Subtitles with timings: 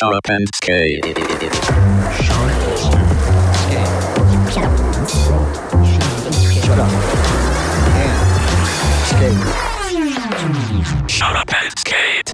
[0.00, 1.04] Shut up and skate.
[11.06, 12.32] Shut up and skate.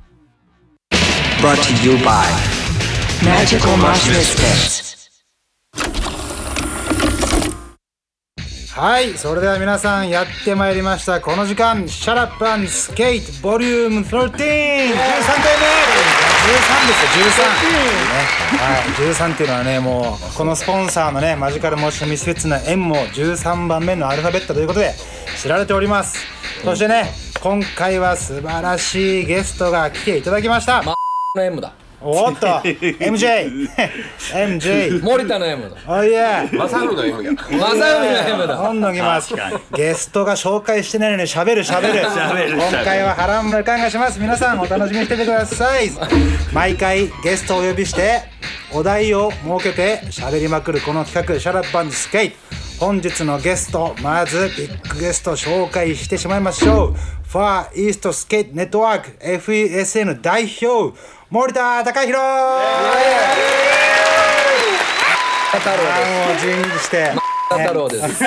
[1.41, 2.31] Brought to you by
[3.25, 4.87] Magical Mushroom Pits.
[8.77, 14.93] はいそれでは皆さんやってまいりましたこの時間「シャラップスケートボリューム13」13回目
[16.33, 18.17] 13ですよ13、ね
[18.59, 24.95] はい、13っていうのはねもうこのスポンサーのねマジカルモーションミスフィッツの M も13番目のアルファベットということで
[25.37, 26.25] 知られております。
[26.65, 27.11] そしてね
[27.43, 30.83] 今回は素晴らしいゲストが来ていただきました。
[30.83, 30.95] の
[31.45, 33.69] M だおっと MJ
[34.33, 35.77] MJ 森田の M だ。
[35.93, 37.33] おいえまさみの M や。
[37.35, 38.57] 正海の M だ。
[38.57, 39.35] どんどん来ます
[39.75, 42.57] ゲストが紹介してないのに喋る 喋る。
[42.57, 44.21] 今回は波乱万丈がします。
[44.21, 45.91] 皆さんお楽しみにしててください。
[46.53, 48.23] 毎回ゲストをお呼びして
[48.73, 52.37] お題を設けて喋りまくるこの企画「シャラッパンズスケイト」
[52.79, 56.95] 本日のゲストまずビッグゲストを紹介してしまいましょう。
[57.27, 60.97] ファーイーストスケートネットワーク FESN 代表
[61.29, 62.23] 森田貴弘太郎
[65.59, 67.17] あーもう準備してです。
[67.51, 68.25] 太郎です。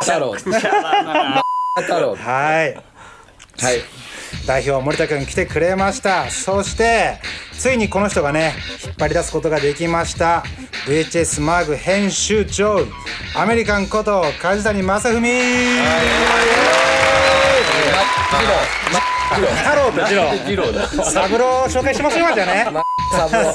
[0.00, 0.32] 太郎
[1.76, 2.72] 太郎はい。
[2.72, 2.82] はい。
[4.46, 6.30] 代表森田君来てくれました。
[6.30, 7.18] そして
[7.52, 8.54] ついにこの人がね
[8.86, 10.44] 引っ張り出すことができました。
[10.86, 12.86] VHS マーグ編集長
[13.36, 15.22] アメリカンこと梶谷正文
[19.34, 20.06] 太郎と
[20.46, 20.64] 次郎。
[21.04, 22.66] 三郎を紹介しましょうじゃあね。
[23.12, 23.52] サブロ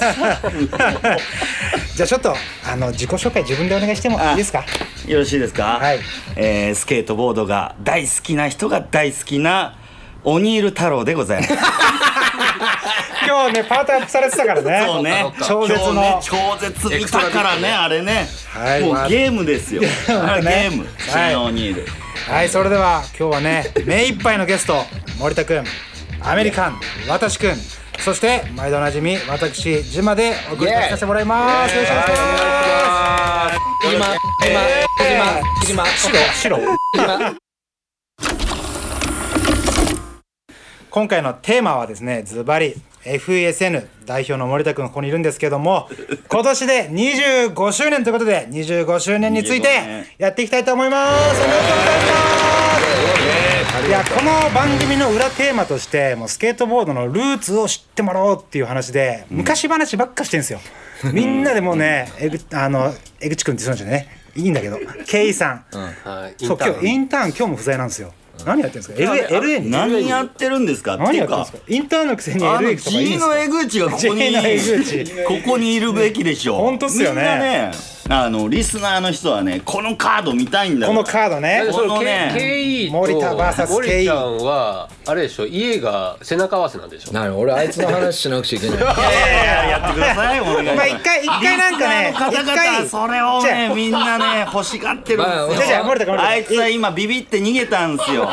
[1.95, 4.63] じゃあちょっとあの自己紹介自分でお願いしてもいいですか？
[5.07, 5.99] よろしいですか、はい。
[6.35, 9.75] えースケートボードが大好きな人が大好きな
[10.23, 11.53] オニール太郎でございます。
[13.27, 14.83] 今日ねパートアップされてたからね。
[14.85, 15.25] そうね。
[15.47, 15.93] 超絶の。
[15.95, 18.81] ね超絶見たからねあれね、はい。
[18.81, 19.81] まあもうゲームですよ。
[20.23, 20.83] あれゲねーム。
[20.83, 21.31] はい。
[21.31, 21.87] 新オニール
[22.25, 24.83] はいそれでは今日はね目いっぱいのゲスト
[25.19, 25.63] 森田君
[26.21, 27.53] アメリカン私君
[27.99, 31.75] そして毎度おなじみ私ジマでお送りさせてもらいます。
[31.75, 33.57] よろしくお願いします。
[33.85, 34.05] 今
[34.45, 34.61] 今
[35.69, 37.37] 今今白白
[40.89, 42.75] 今回のテーマはですねズバリ
[43.07, 45.89] FESN 代表の森田君ここにいるんですけども
[46.29, 50.05] 今年で25周年ということで25周年につい25て年。
[50.17, 51.41] やっていきたいと思います。
[51.41, 51.85] おめでとうござい
[53.81, 53.87] ます。
[53.87, 60.59] いやこの番組の裏テーマとしてもうスケートボードのルーツを知ってもらおうっていう話で昔話ばっかしてんですよ。
[61.13, 64.09] みんなでもうねえぐあの江口君ってそうなんじゃね。
[64.35, 64.77] いいんだけど。
[65.07, 65.63] ケイさん。
[66.03, 66.45] はい。
[66.45, 68.13] そう今日インターン今日も不在なんですよ。
[68.45, 69.71] 何やってるんですか？LA, に。
[69.71, 70.97] 何やってるんですか？
[70.97, 71.57] 何やってるんですか？
[71.67, 73.37] インターンのくせにあの LA とかいいん G ですかの。
[73.37, 74.23] 江口がここ G に
[75.25, 77.21] ここにいるべきでしょ本当っすよね。
[77.21, 77.71] みんなね
[78.09, 81.63] あのリスナーの人はねこのカード見たいんだからこのカードね。
[81.71, 87.13] このね森田 VS と森ちゃんはあれでしょ家が背中合わせなんでしょ。
[87.13, 88.77] なに俺あいつの話しなくちゃいけない。
[88.79, 88.93] いやい
[89.63, 95.55] ややってくださいお願いしまあ一回一回なんかね一回それをねみんなね欲しがってるんまあですよ。
[95.57, 96.29] じゃあじゃあ森田君森田君。
[96.29, 98.29] あいつは今ビビって逃げたんですよ。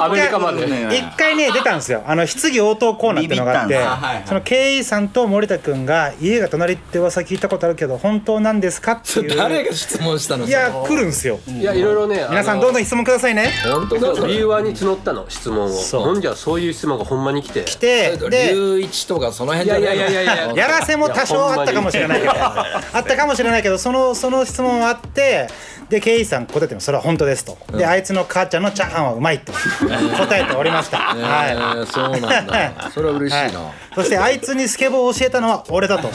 [0.00, 0.66] アメリカまで。
[0.66, 2.02] ね一回ね出たんですよ。
[2.06, 9.36] あの質疑応答コーナーっていうのがあっていはい、そのケイさんと森田君が家が隣って噂聞いたことあるけど本当なんですかっていう。
[9.36, 10.46] 誰が質問したの？
[10.46, 11.38] いや来るんですよ。
[11.46, 13.50] いやいろいろね皆さんどんどん質問くださいね。
[13.64, 15.68] 本当かそれビューワーに募ったの質問を。
[15.68, 16.02] そう。
[16.02, 17.64] ほんじゃそういう質問がほんまに来て。
[17.64, 18.52] 来てで。
[18.54, 19.96] 龍一とかその辺じゃない。
[19.96, 20.68] いやいやいやいやや。
[20.68, 22.32] らせも多少あったかもしれないけど。
[22.34, 25.48] あったかもしれないけどそのその質問はあって
[25.88, 27.58] でケイさん答えてもそれは本当ですと。
[27.76, 29.52] であいつの母ちゃんのチャーハンはうまいと。
[29.52, 31.14] 答えておりました。
[31.16, 32.90] えはーそうなんだ。
[32.90, 33.50] それは嬉しい、はい。
[33.50, 36.08] いな、そしてあいつにスケボーを教えたのは俺だと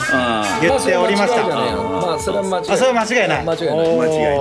[0.60, 1.48] 言っておりました。
[1.48, 3.44] まあそれは間違いじゃねえよまあそれは間違いれは間違いない。
[3.44, 3.76] 間違いない。
[3.76, 4.38] 間違いない。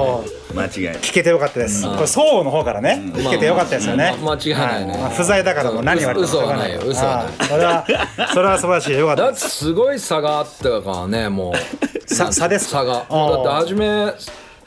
[0.53, 0.95] 間違いない。
[0.95, 5.11] 聞けてよかったです、これ双方の方からね、聞けてよかったですよね、まあ間違いないね。
[5.15, 6.75] 不在だからもう何言われてもしょうがない。
[6.75, 7.35] 嘘嘘はない。
[7.47, 7.85] それは
[8.33, 8.97] それは素晴らしい。
[8.97, 12.13] よかっただってですすごい差があったからねもう。
[12.13, 12.79] さ差ですか？
[12.79, 13.05] 差が。
[13.09, 14.13] もうだって初め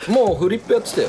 [0.09, 1.09] もうフリップやってたよ。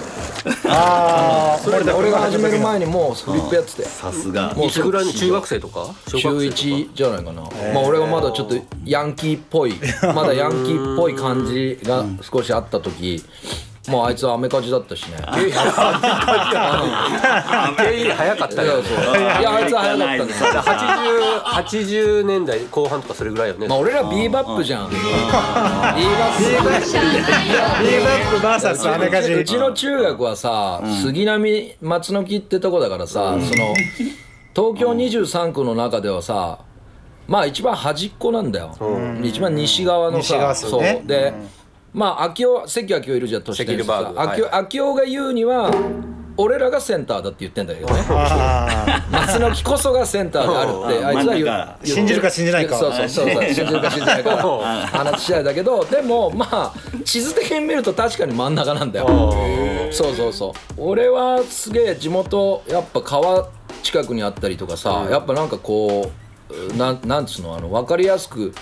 [0.67, 4.53] ああ俺俺が始める前にもうフリップやってたよさすが。
[4.61, 5.93] いつぐら中学生とか？
[6.07, 7.47] 小中学生とか？1じゃないかな、ま
[7.79, 9.75] あ俺がまだちょっとヤンキーっぽい
[10.13, 13.23] まだヤンキーっぽい感じが少しあった時
[13.87, 15.17] もうあいつはアメカジだったしね。
[15.33, 15.51] 経緯
[18.11, 18.83] 早かったよい
[19.43, 26.59] やあいつは早かったね 80, 80年代後半とかそれぐらいよねまあ俺らビーバップじゃんビーバップビー
[28.03, 33.73] バップ VS アメカジうちの中学はさ、杉並松の木ってとこだからさ、その
[34.55, 36.59] 東京23区の中ではさ
[37.27, 38.75] まあ一番端っこなんだよ、
[39.23, 41.33] 一番西側のさそうで、
[41.93, 45.71] まあ暁夫関暁夫いるじゃん都市伝説関ルバーグ暁夫暁夫が言うには
[46.37, 48.01] 俺らがセンターだって言ってんだけどね。
[48.09, 51.87] あ松の木こそがセンターであるって あいつは言う。
[51.95, 54.37] 信じるか信じないかそ うそうそうそう信じるか信じないか
[54.93, 56.73] 話次第だけどでもまあ
[57.03, 59.33] 地図的に見ると確かに真ん中なんだよ。
[59.91, 60.73] そうそうそう。
[60.77, 63.47] 俺はすげえ地元やっぱ川
[63.83, 66.09] 近くにあったりとかさ、やっぱなんかこ
[66.71, 68.53] うなんなんつうのあの分かりやすく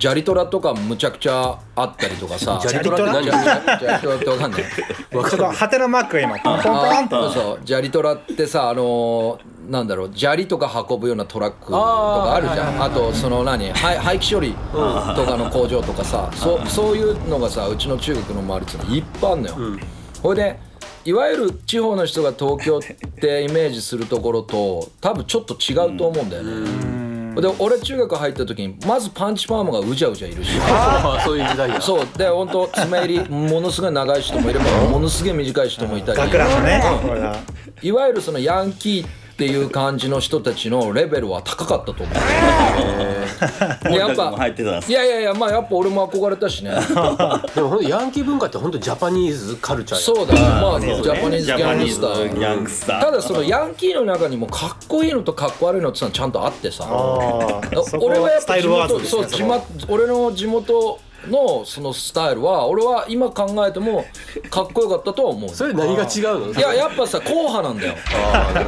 [0.00, 2.60] 砂利トラとかむちゃくちゃあったりとかさ。
[2.60, 3.20] 砂利トラ？
[3.20, 3.38] って何
[3.78, 4.62] 砂利トラって分かんない。
[4.62, 4.66] あ
[5.10, 7.28] ちょっとハテナマークが今ポンポンポンと。
[7.28, 7.66] あそう。
[7.66, 12.82] 砂利トラってさあのーなんだろう砂利とか運ぶようなトラックとかあるじゃん。
[12.82, 13.70] あとその何？
[13.72, 19.78] 廃廃棄処理とかの工場とかさそそういうのがさうちの中国の周りっていっぱいあるのよ、
[20.22, 20.58] ほいで
[21.04, 22.80] いわゆる地方の人が東京っ
[23.20, 26.66] てイメージするところと多分ちょっと違うと思うんだよね、
[27.40, 30.50] で俺中学入った時にまずパンチパーマがうじゃうじゃいるし。
[30.60, 31.80] ああそういう時代や。
[31.80, 32.06] そう。
[32.16, 36.18] で本当爪入りものすごい長い人もいればものすごい短い人もいたり。
[36.18, 36.82] 学ランのね。
[37.02, 37.36] これが
[37.82, 39.06] いわゆるそのヤンキー
[39.38, 42.16] っていう感じの人たちのレベルは高かったと思う。
[43.88, 46.72] いややっぱってたんですいやいやいやまあやっぱ俺も憧れたしね。
[47.54, 50.40] でもほんとヤンキー文化って本当ジャパニーズカルチャーやそうだよ。
[50.40, 52.34] まあジャパニーズギャングスタジャパニー。
[52.34, 53.00] ズギングスター。
[53.00, 56.84] ただそのヤンキーの中にもかっこいいのとかっこ悪いのってのはちゃんとあってさ。
[58.00, 60.98] 俺はやっぱ地元そう地元俺の地元
[61.28, 64.04] のそのスタイルは俺は今考えても
[64.50, 65.50] かっこよかったとは思う。
[65.50, 66.52] それ何が違うの？
[66.52, 67.94] いややっぱさ硬派なんだよ。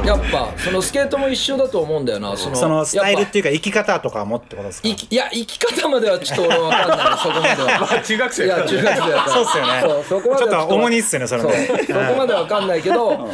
[0.05, 4.87] やっぱそのスケートも一緒だと思うんだよなそのそのスタイルっていうか生き方とかもってことですか？
[4.87, 8.01] いや生き方まではちょっと俺わかんないそこまでは。
[8.03, 9.27] 中学生いや中学生だから。
[9.29, 9.81] そうっすよね。
[9.81, 10.75] そうそこまではちょっと。
[10.75, 11.51] 重荷っすよねそれそう。
[11.51, 13.29] ねそこまではわかんないけど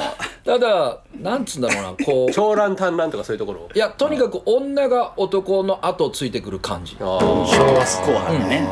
[0.46, 2.32] ただなんつうんだろうなこう。
[2.32, 3.70] 長蘭短蘭とかそういうところ？
[3.74, 6.98] いやとにかく女が男の後をついてくる感じ。
[7.00, 8.68] あ後半でね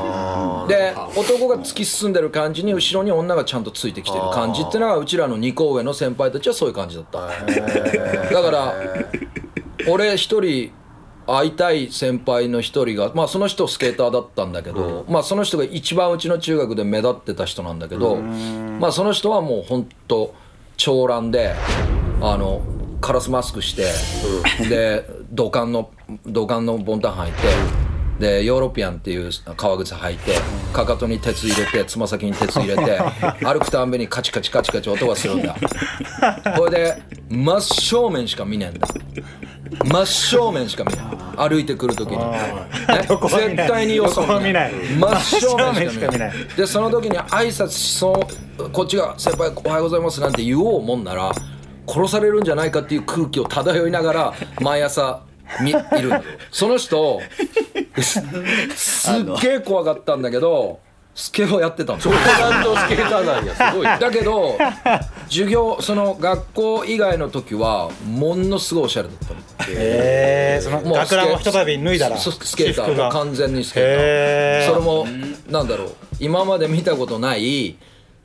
[0.68, 7.20] で男が突き進んでる感じに後ろに女がちゃんとついてきてる感じっていうのがうちらの2個上の先輩たちはそういう感じだった。
[7.20, 8.74] だから
[9.88, 10.72] 俺一人
[11.28, 20.36] 会いたい先輩の一人がまあその人スケーターだったんだけど、まあその人が一番うちの中学で目立ってた人なんだけどまあその人はもうほんと
[20.78, 21.56] 長蘭で
[22.22, 22.62] あの
[23.02, 23.92] カラスマスクして、
[24.70, 25.92] で土管の
[26.26, 27.85] 土管のボンタン履いて
[28.20, 30.38] でヨーロピアンっていう革靴履いて
[30.72, 33.00] かかとに鉄入れてつま先に鉄入れて
[33.44, 35.56] 歩くたんびにカチカチカチカチ音がするんだ。
[36.58, 38.88] これで真正面しか見ねえんだ。
[39.84, 41.50] 真正面しか見ない。
[41.50, 44.74] 歩いてくる時に、ね、 絶対によそ見ない。
[44.98, 46.58] 真正面しか見な真正面しか見ないい。
[46.58, 48.14] でその時に挨拶しそ
[48.58, 51.32] うこっちが「先輩おはようございます」なんて言おうもんなら
[51.88, 55.22] 殺されるんじゃないかっていう空気を漂いながら毎朝
[55.62, 57.22] みいるのその人
[58.02, 58.22] す
[58.76, 60.80] すっげえ怖かったんだけど
[61.16, 63.86] スケボーやってたんですよ長蘭のスケーターなんやすごい。
[63.86, 64.58] だけど
[65.30, 69.40] 授業その学校以外の時はものすごいおしゃれだったの。
[69.70, 72.18] へえそのもう学ランをひとたび脱いだら。
[72.18, 73.94] ススケーター完全にスケーター。
[73.96, 74.74] へー。
[74.74, 75.08] それも
[75.50, 77.78] なんだろう今まで見たことない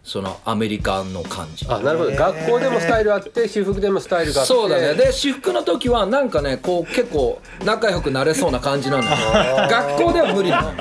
[0.03, 1.67] そのアメリカンの感じ。
[1.69, 2.13] あなるほど。
[2.17, 4.53] 学校でもスタイルあって私服でもスタイルがあって。
[4.53, 4.95] そうだね。
[4.95, 9.09] で私服の時はなんかねこう結構仲良くなれそうな感じなのよ。
[9.69, 10.73] 学校では無理なの。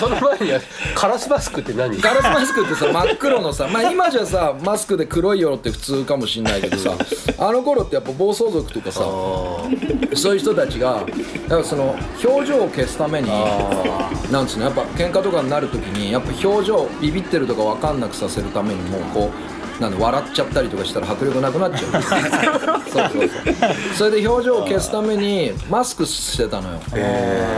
[0.00, 0.60] そ その前に
[0.94, 2.00] カラスマスクって何？
[2.00, 6.92] ガラスマスクってさ真っ黒のさまあ今じゃさマスクで黒い色って普通かもしんないけどさ
[7.38, 11.04] あの頃ってやっぱ暴走族とかさそういう人たちが
[11.48, 11.94] やっぱその
[12.24, 13.28] 表情を消すために
[14.30, 19.30] なんつうのやっぱ喧嘩とかになる時にやっぱ表情ビビってるとか分かんなくさせるためにもうこ
[19.78, 22.02] うなんで笑っちゃったりとかしたら迫力なくなっちゃう。
[22.88, 23.54] そうそうそう。
[23.96, 26.78] それで表情を消すためにマスクしてたのよ。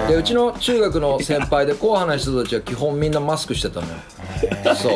[0.09, 3.93] でうちの中学の先輩で硬派な人たちは基本みんなマスクしてたのよ。
[4.77, 4.93] そう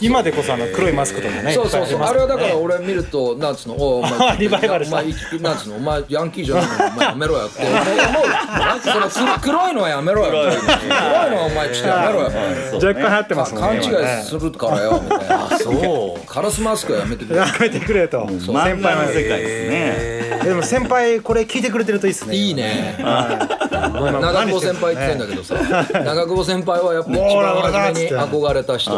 [0.00, 7.62] 今でこそあの黒いマスクとかねそうそうそう、あれはだから俺俺見るとなんつうのおいお前 リバイバルしたお前なんつうのお前ヤンキーじゃないのお前やめろよって。
[7.64, 12.30] 思うその黒黒いのはやめろよ黒いのはお前ちょっとやめろよ
[12.74, 15.58] 若干流行ってます勘ね違いするからよみたいな。
[15.58, 16.26] そう。
[16.26, 18.26] カラスマスクはやめてくれやめてくれと。
[18.26, 20.40] 先漫輩の世界ですね。
[20.44, 22.34] でも先輩これ聞いてくれてるといいっすね。
[22.34, 22.96] いいね。
[22.98, 25.54] 長久保先輩って言ってんだけどさ。
[26.04, 28.92] 長久保先輩はやっぱ一番初めに憧れた人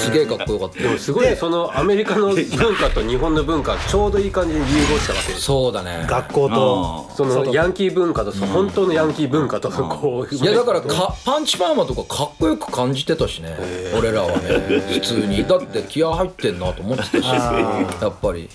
[0.00, 0.78] すげえかっこよかった。
[0.78, 1.36] よでもすごいね。
[1.36, 5.32] そのアメリカの文化と日本の文化ちょうどいい感じに融合したわけ。
[5.32, 6.06] ですそうだね。
[6.08, 13.56] 学校とあそのヤンキー文化とその本当のヤンキー文化とこういやだからかパンチパーマとかかっこよく感じてたしね。
[13.98, 15.44] 俺らはね普通に。
[15.44, 18.48] だって気合入ってんなと思ってたしやっぱり。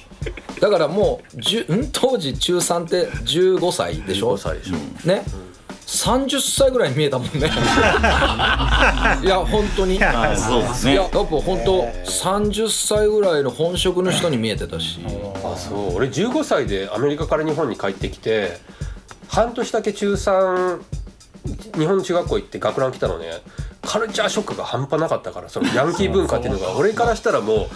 [0.60, 1.90] だからもうじゅん？
[1.92, 4.76] 当時中3って15歳でしょ？15歳でしょ。
[5.08, 5.24] ね
[5.88, 7.48] 30歳ぐらいに見えたもんね。
[9.24, 9.98] いや本当に。
[9.98, 10.96] いやあそうですね。
[10.96, 15.00] やっぱ本当30歳ぐらいの本職の人に見えてたし。
[15.44, 15.96] あそう。
[15.96, 18.60] 俺15歳でアメリカから日本に帰ってきて
[19.28, 20.80] 半年だけ中3
[21.78, 23.42] 日本の中学校行って学ラン来たのね。
[23.86, 27.68] カルチャーショックが半端なかったからそのヤンキー文化っていうのが俺からしたらも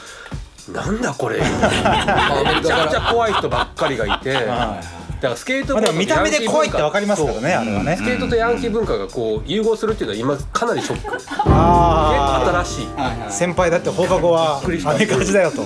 [0.67, 1.37] うなんだこれ。
[1.41, 4.81] めちゃくちゃ怖い人ばっかりがいてだ
[5.19, 7.95] からスケートボードとまあ見た目で怖いってわかりますからねあれはね。
[7.97, 11.13] スケートとヤンキー文化がこう融合するっていうのは今かなりショック。
[11.13, 12.87] 結構あ新しい。
[12.97, 15.63] あ先輩だって放課後はアメカジだよと。
[15.63, 15.65] う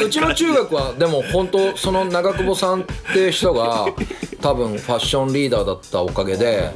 [0.00, 3.86] ちうちの中学はでも本当その長久保さんって人が
[4.40, 6.70] 多分ファッションリーダーだったおかげで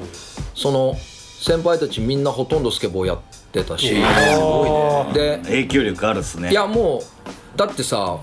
[0.54, 0.94] その
[1.40, 3.18] 先輩たちみんなほとんどスケボーやっ
[3.52, 3.94] てたし。
[5.12, 6.50] で影響力あるっすね。
[6.50, 8.18] いやもうだってさ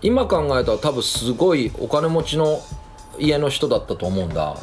[0.00, 2.60] 今考えたら多分すごいお金持ちの
[3.20, 4.56] 家の人だったと思うんだ。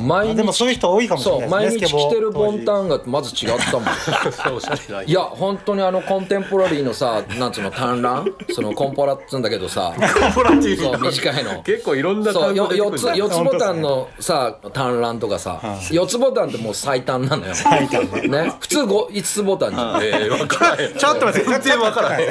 [0.00, 1.80] 毎日でもそういう人多いかもしれないですね。
[1.80, 5.04] 毎日着てるボンンタンがまず違ったもん。
[5.04, 8.26] い いや本当にあのコンテンポラリーのさなんつうの単乱？
[8.54, 9.92] そのコンポラっつうんだけどさ。
[9.98, 11.62] そう短いの。
[11.62, 13.16] 結構いろんなそうよ単語出てく4つるんだ。
[13.16, 17.52] 四つボタンのさ単乱とかさ4つボタンってもう最短なのよ。
[17.52, 18.52] ね。
[18.60, 20.00] 普通5つボタンじゃん。
[20.02, 20.94] えー、分からへん。
[20.96, 22.26] ちょっと待って、全然わからない。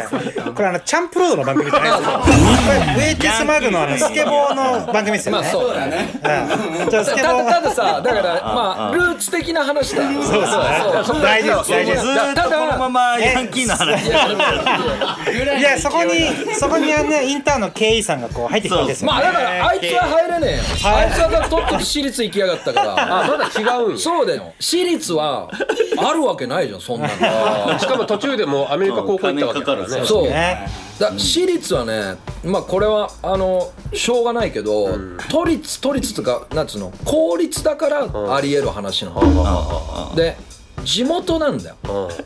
[0.56, 2.20] これあのチャンプロードの番組じゃないですよ。
[2.20, 5.42] これウェイティスマグのあのスケボーの番組ですよね。
[5.44, 6.10] まあそうだね。
[6.22, 7.64] ただたー。
[7.64, 10.04] ださだからまあルーツ的な話だ。
[10.12, 11.22] そうそうそう。
[11.22, 11.70] 大事です。
[11.72, 12.06] 大事です。
[12.06, 14.08] ずーっとこのままヤンキーの話。
[14.08, 19.20] いやそこにそこにはねインターンの経緯さんがこう入ってきたわけですよ、ね。
[19.20, 20.64] まあだからあいつは入れねえよ。
[20.96, 23.24] あいつはだとっとき私立行きやがったから。
[23.24, 23.98] あまだ違う。
[23.98, 24.54] そうだよ。
[24.60, 25.50] 私立は
[25.98, 27.80] あるわけないじゃんそんなの。
[27.80, 30.06] しかも途中でもうアメリカ高校行ったわけだからね。
[30.06, 30.24] そう。
[30.26, 30.68] ね。
[31.04, 34.98] だ私立はねまあこれはあのしょうがないけど、
[35.30, 40.38] 都立都立とかなんつうの公立だからありえる話なの、で
[40.84, 41.76] 地元なんだよ、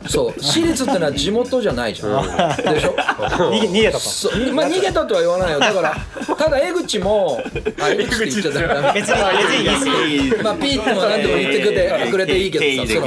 [0.08, 2.94] そう私立ってのは地元じゃないじゃん、でしょ？
[2.96, 3.98] 逃げ逃げたと。
[4.00, 5.60] そうまあ逃げたとは言わないよ。
[5.60, 5.94] だから
[6.36, 7.40] ただ江口も
[7.80, 10.38] あ江口って言っちゃったから別に別にいいです。
[10.38, 10.44] よ。
[10.44, 13.06] まあピーっても何でも言ってくれくれていいけどさその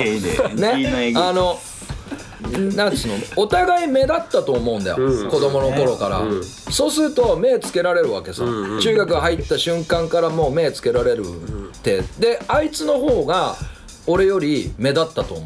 [0.55, 1.59] ねあの
[2.75, 4.97] なんつうのお互い目立ったと思うんだよ、
[5.29, 6.21] 子供の頃から、
[6.71, 8.43] そうすると目つけられるわけさ、
[8.81, 12.03] 中学入った瞬間からもう目つけられるって。
[12.19, 13.55] であいつの方が
[14.07, 15.45] 俺より目立ったと思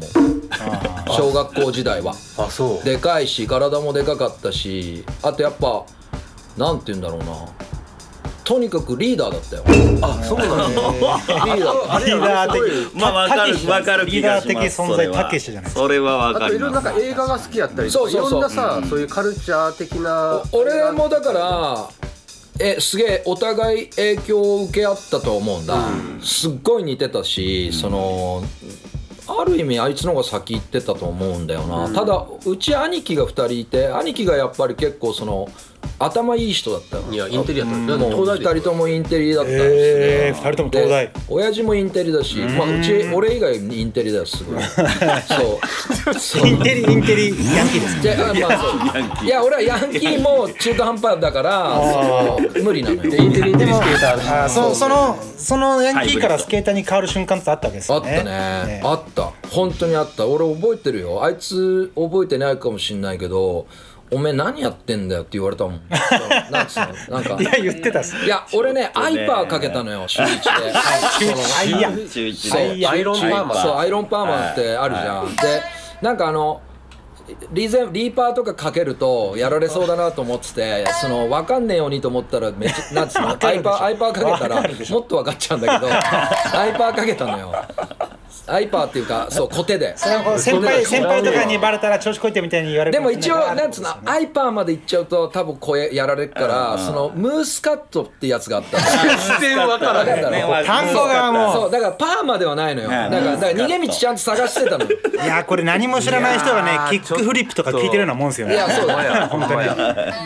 [1.08, 2.14] 小学校時代は。
[2.38, 2.84] あそう。
[2.84, 5.84] でかいし体もでかかったしあとやっぱ
[6.56, 7.26] なんて言うんだろうな
[8.46, 9.64] とにかくリーダーだったよ。
[10.00, 10.66] あそうなんだ。
[10.66, 12.04] リーダー。
[12.06, 12.94] リーダー的。
[12.94, 14.54] まあわかるわかる気がします。
[14.54, 15.80] リーダー的存在たけしじゃないですか。
[15.80, 18.30] それはわあといろんな映画が好きやったりそうそうそう。
[18.30, 21.88] いろんなさ、そういうカルチャー的な俺もだから
[22.60, 25.76] えすげえお互い影響を受け合ったと思うんだ、
[26.22, 28.44] すっごい似てたし、その
[29.26, 35.48] ある意味あいつの方が先行ってたと思うんだよな、ただうち兄貴が2人いて兄貴がやっぱり結構その
[35.98, 37.86] 頭いい人だったよいやインテリやったん。
[37.86, 38.44] だもう東大で。
[38.46, 41.06] 2人ともインテリだったし、えー、二人とも東大。
[41.06, 41.12] で。
[41.28, 44.62] 親父もインテリだし、まあ、うち俺以外インテリだよすごい。
[44.64, 45.60] そ
[46.10, 46.14] う。
[46.14, 46.48] そう。
[46.48, 48.00] インテリインテリヤンキーです。
[48.00, 49.26] じゃあまあそう。
[49.26, 51.80] いや俺はヤンキーも中途半端だから
[52.62, 53.02] 無理なのよ。
[53.04, 54.48] インテリインテリスケーター。
[54.48, 58.10] そそのそのヤンキーからスケーターに変わる瞬間ってあったわけですよね。
[58.10, 58.80] あったね。
[58.84, 59.32] あった。
[59.50, 60.26] 本当にあった。
[60.26, 61.24] 俺覚えてるよ。
[61.24, 63.66] あいつ覚えてないかもしんないけど
[64.10, 65.80] おめえ何やってんだよって言われたもん。
[66.50, 67.36] なんつうのなんか。
[67.42, 68.16] いや言ってたっす。
[68.24, 70.50] いや俺ねアイパーかけたのよ週一で。
[70.50, 71.70] あい。
[71.80, 71.90] や。
[71.90, 72.86] 中一そうで。
[72.86, 75.62] アイロンパーマそうアイロンパーマってあるじゃん、で
[76.02, 76.60] なんかあの
[77.52, 84.68] リーゼンリーパーとかかけるとやられそうだなと思っててその分かんねえようにと思ったらめっちゃなんつうの アイパーアイパーかけたらも
[85.00, 85.92] っと分かっちゃうんだけど
[86.58, 87.52] アイパーかけたのよ。
[88.48, 89.96] アイパーっていうかそうコテで。
[89.96, 92.96] それはこう先輩先輩とかにバレたら調子こいてみたいに言われる。
[92.96, 98.84] でも一応なんつうのアイパーまでいっちゃうと多分声やられるからそのムースカットってやつがあったの。
[99.18, 100.22] 視点わからない。
[100.22, 101.52] だろ単語がもう。
[101.54, 102.88] そうだからパーマではないのよ。
[102.88, 104.84] だからだから逃げ道ちゃんと探してたの。
[104.84, 104.90] よ
[105.24, 108.54] いやこれ何も知らない人がねいやーキックフリップとか聞いてるようなもんですよね。
[108.54, 109.28] いやそうだや。
[109.28, 109.74] ほんまや。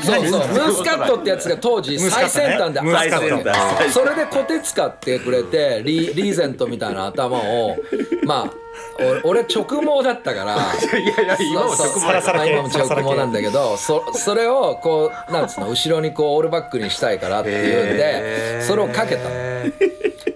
[0.02, 0.48] そうそう。
[0.48, 3.42] ムースカットってやつが当時最先端でムースカットね。
[3.42, 3.90] ムースカット。
[3.90, 7.76] それでコテ使ってくれてリリーゼントみたいな頭を
[8.24, 8.52] まあ
[8.98, 10.56] 俺俺直毛だったから。
[10.98, 19.49] いやいや今も直毛今も直毛なんだけどそそれをこうなんつうの後ろにこうオールバックにしたいからっていうんでそれをかけたの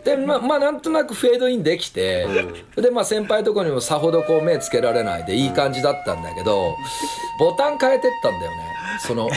[0.05, 2.27] でまあまあなんとなくフェードインできて、
[2.77, 6.77] でまあ先輩とこにもさほどこう目つけられないでいい感じだったんだけど
[7.39, 8.75] ボタン変えてったんだよね。
[9.01, 9.37] その黄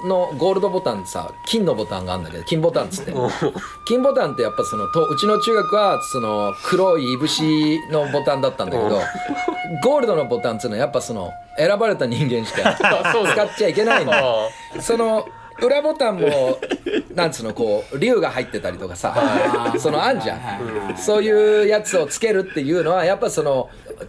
[0.00, 3.14] 金のゴールドボタンさ金のボタンがあるんだけど金ボタンっつって。
[3.86, 9.00] 金ボタンってやっぱそのとうちの中学はその黒いいぶしのボタンだったんだけど
[9.82, 14.50] ゴールドのボタンっつうのはやっぱその選ばれた人間しか 使っちゃいけないんだよ。
[14.80, 15.26] その
[15.60, 16.58] 裏ボタンも
[17.14, 20.96] なんつうのこう竜が入ってたりとかさそのあんじゃん。
[20.96, 23.68] そういうやつをつけるっていうのはやっぱその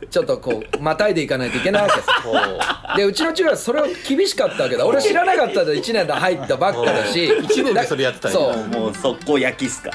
[0.09, 2.93] ちょっとこうまたいでいかないといけないわけさ。
[2.97, 7.25] でうちの中学はそれを厳しかったわけだ俺知らなかったで1年で入ったばっかだし。
[7.43, 8.37] 一年でそれやってたんや。
[8.37, 9.91] そうもう速攻焼きっすか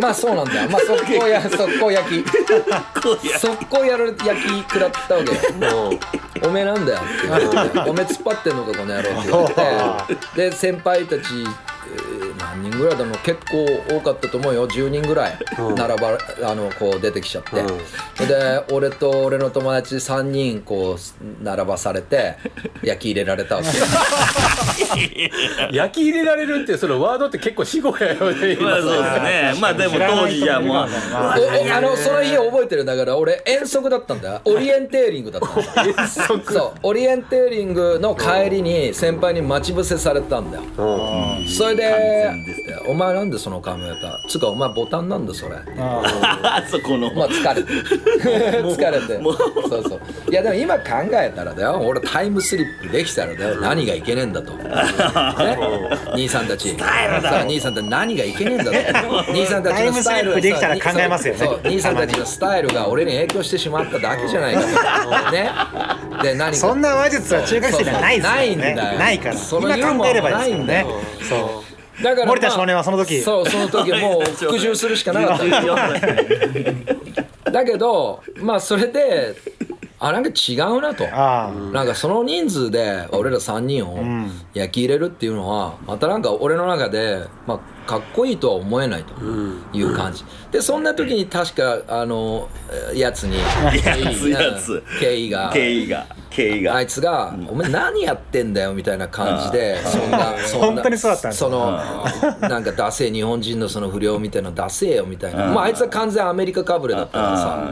[0.00, 0.62] まあそうなんだ。
[0.62, 2.24] よまあ速攻や 速攻焼き。
[3.38, 5.32] 速攻やる焼き食らったわけ
[5.66, 5.92] よ。
[6.42, 6.98] おめえなんだよ。
[6.98, 7.56] って言われて
[7.90, 10.26] おめえ突っ張ってんのかこの野郎って言われて。
[10.50, 13.64] で先輩たち、えー何人ぐらいだろう結構
[13.96, 14.68] 多かったと思うよ。
[14.68, 17.62] 10人ぐらい並ばあのこう出てきちゃって、
[18.26, 22.36] で俺と俺の友達3人こう並ばされて
[22.82, 23.68] 焼き入れられたわけ。
[25.72, 28.70] 焼き入れられるっていうそのワードって結構死後やよね今。
[28.70, 29.54] まあそうですね。
[29.60, 30.90] まあでも当時はもうあ
[31.80, 34.40] のその日覚えてるだから俺遠足だったんだよ。
[34.44, 36.08] オリエンテーリングだったんだよ。
[36.08, 36.78] そう。
[36.82, 40.62] オリエンテーリングの帰りに先輩に待ち伏せされたんだよ。
[41.48, 42.30] それで
[42.86, 47.12] 「お前なんでその髪型つうかお前ボタンなんだそれ」あそこの。
[47.14, 47.72] まあ疲れて。
[47.72, 49.22] 疲れて。
[49.68, 50.30] そうそう。
[50.30, 50.82] いやでも今考
[51.12, 51.80] えたらだよ。
[51.80, 53.60] 俺タイムスリップできたらだよ。
[53.60, 54.66] 何がいけねえんだと、 ね、
[56.12, 56.76] 兄さんたち。
[56.76, 58.70] さあ兄さんたち何がいけねえんだと。
[59.32, 61.40] 兄さんたちのスタイルできたら考えますよね。
[61.40, 65.32] そう兄さんたちのスタイルが俺に影響してしまっただけじゃないかと。
[65.32, 65.50] ね？
[66.22, 68.38] で何かそんな話術は中学生にはないですよね。
[68.38, 68.98] ないんだよ。
[68.98, 69.36] ないから。
[69.36, 70.64] その今考えればいいですよね。
[70.64, 70.86] ないんだよ。
[71.28, 71.36] そ
[71.70, 73.20] うだから、森田少年はその時。
[73.20, 75.38] そうその時 もう復習するしかなかっ
[77.44, 77.50] た。
[77.50, 79.36] だけどまあそれで
[80.00, 81.06] あなんか違うなと。
[81.10, 83.98] あなんかその人数で俺ら3人を
[84.52, 89.14] 焼き入れるっていうのはまたなんか俺の中で、まあ、かっこいいとは思えないと
[89.72, 90.24] いう感じ。
[90.50, 92.48] でそんな時に確かあの
[92.92, 94.82] えやつに やつやつ。
[95.00, 96.74] ケイが経緯が経緯が。
[96.74, 101.80] あいつが「お前何やってんだよ」みたいな感じでそんなそんな本当にそうだったんですその
[102.40, 105.46] なんかダセえ日本人のその不良みたいなのダセえよみたいな。
[105.46, 107.68] まああいつは完全アメリカかぶれだったからさ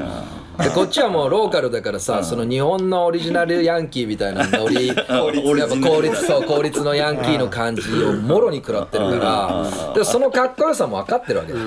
[0.58, 4.92] でこっちはもうローカルだからさその日本のオリジナルヤンキーみたいなノリ
[5.44, 11.58] 俺やっぱ公立そう公立のヤンキーの感じをもろに食らってるからでそのかっこよさも分かってるわけだ。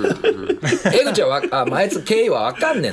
[0.94, 2.92] 江口はわあまああいつ経緯は分かんね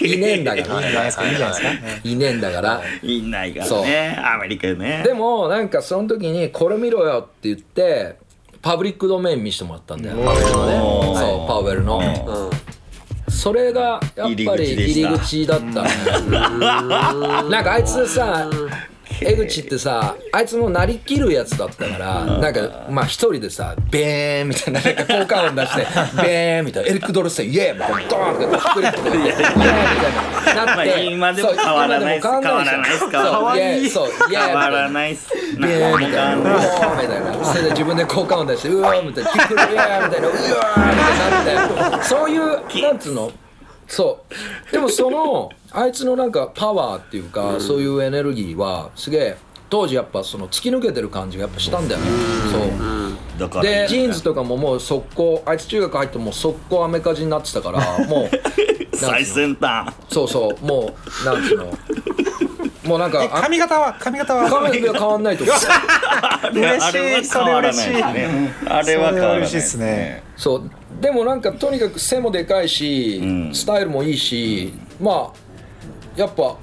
[0.00, 0.80] えのいねえんだから。
[0.80, 1.62] いいんじゃないですかいいんじゃない。
[1.62, 1.68] ですか
[2.04, 2.80] いねえんだから。
[3.02, 4.18] いないからね。
[4.34, 5.02] アメリカね。
[5.04, 8.16] でもなんかその時に「これ見ろよ」って言って
[8.62, 10.16] パブリックドメイン見せてもらったんだよ。
[10.16, 11.14] パウエルのね。
[11.14, 12.50] そうパウエルの
[13.40, 15.90] それがやっぱり入り口だったね。
[17.48, 18.46] なんかあいつさ
[19.20, 25.86] 江口ってさあいつもなりきるやつだったからなんかまあ一人でさベーンみたいななんか効果音出して
[26.22, 29.56] ベーンみたいなエリック・ドルスイエーみたいなドーンってフリップでイエーみたい
[30.54, 32.28] ななまあって今でもそう変わらないっす。
[32.28, 33.10] 変わらない変わらないっす。
[33.10, 35.28] そうイエーそうイエーみ変わらないっす。
[35.34, 43.30] ビーみたいな、うわーみたいな、それで自分で効果音出して、うわーみたいな、キックルイヤーみたいな、うわーみたいになって、そういう、なんつうの、
[43.90, 44.20] そ
[44.70, 49.36] う、でもその、あいつのなんかパワーっていうか、そういうエネルギーは、すげえ、
[49.68, 52.06] 当時やっぱその突き抜けてる感じがやっぱしたんだよね。
[52.52, 52.60] そう。
[53.38, 58.30] だからでジーンズとかももう速攻あいつ中学入ってもう速攻アメカジになってたからもう
[58.96, 59.92] 最先端。
[60.08, 61.66] そうそうもうなんつうの。
[62.84, 65.52] もうなんかえ髪型は髪型は画面が変わんないとか
[66.52, 70.22] 嬉しいあれは変わらないあれは変わらない嬉しいですね。
[70.36, 73.54] そうでもなんかとにかく背もでかいし、ん。
[73.54, 76.56] スタイルもいいしまあやっぱ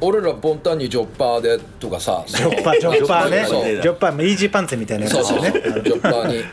[0.00, 3.46] 俺らボンタンにジョッパーでとかさジジョッパージョッパーね。
[3.82, 6.44] ジョッパーイージーパンツみたいなやつそうそうですよねジョッパーに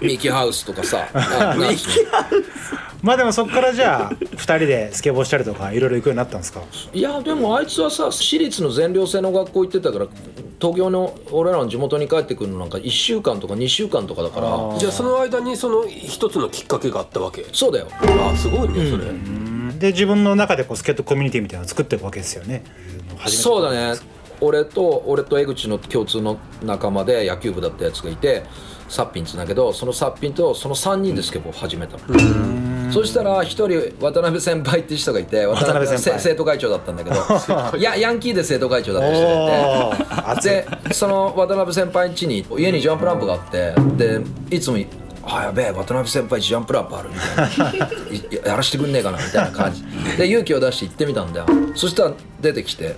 [0.00, 1.88] ミッキーハウスとかさな なんつう
[2.95, 6.62] のまあでもそこからじゃあ2人でスケボーしたりとかいろいろ行くようになったんですか？
[6.92, 10.06] いやでもあいつはさ私立の全寮制の学校行ってたから
[10.60, 17.44] 東京の俺らの地元に帰ってくるのなんか1週間とか2週間とかだからじゃあその間にその一つのきっかけがあったわけ？
[17.52, 17.88] そうだよ。
[17.92, 19.04] あすごいねそれ、
[19.78, 22.64] で自分の中でこうスケートコミュニティみたいなのを作っていくわけですよね。
[23.26, 23.98] そうだね。
[24.40, 28.42] 俺と俺と江口の共通の仲間で野球部だったやつがいて
[28.88, 32.92] サッピンっつうんだけどそのサッピンとその3人でスケボーを始めたの。
[32.92, 36.20] そしたら一人渡辺先輩って人がいて渡辺先輩。
[36.20, 37.16] せ生徒会長だったんだけど
[37.76, 37.82] い。
[37.82, 40.40] やヤンキーで生徒会長だった人おがい。
[40.40, 44.20] てでその渡辺先輩ん家に家にジャンプランプがあってで
[44.50, 44.78] いつも
[45.28, 47.86] 「あやべえ渡辺先輩ジャンプランプある」みたいな。
[47.86, 49.82] いやらしてくんねえかなみたいな感じ。
[50.16, 51.46] で勇気を出して行ってみたんだよ。
[51.74, 52.94] そしたら出てきて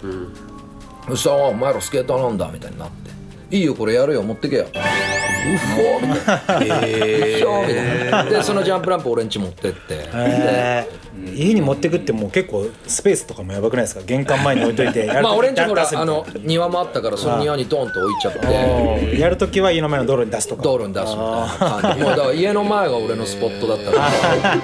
[1.08, 3.07] 「そしたらお前らスケーターなんだ」みたいになって
[3.50, 4.72] 「いいよこれやるよ持ってけよ」うっ。
[4.72, 9.78] ほーみたいな「えー、みたいなでそのジャンプランプ俺ん家持ってって。
[10.12, 11.08] えー。
[11.34, 14.02] 家に持ってくってもう結構スペースとかもやばくないですか？
[14.06, 19.18] 玄関前に置いといて やるまあ俺んちほらあの庭もあったからその庭にドンと置いちゃって。
[19.18, 20.62] やるときは家の前の道路に出すとか。
[20.62, 21.80] 道路に出すみたいな。
[21.82, 24.58] 感じもうだから家の前が俺のスポットだったから。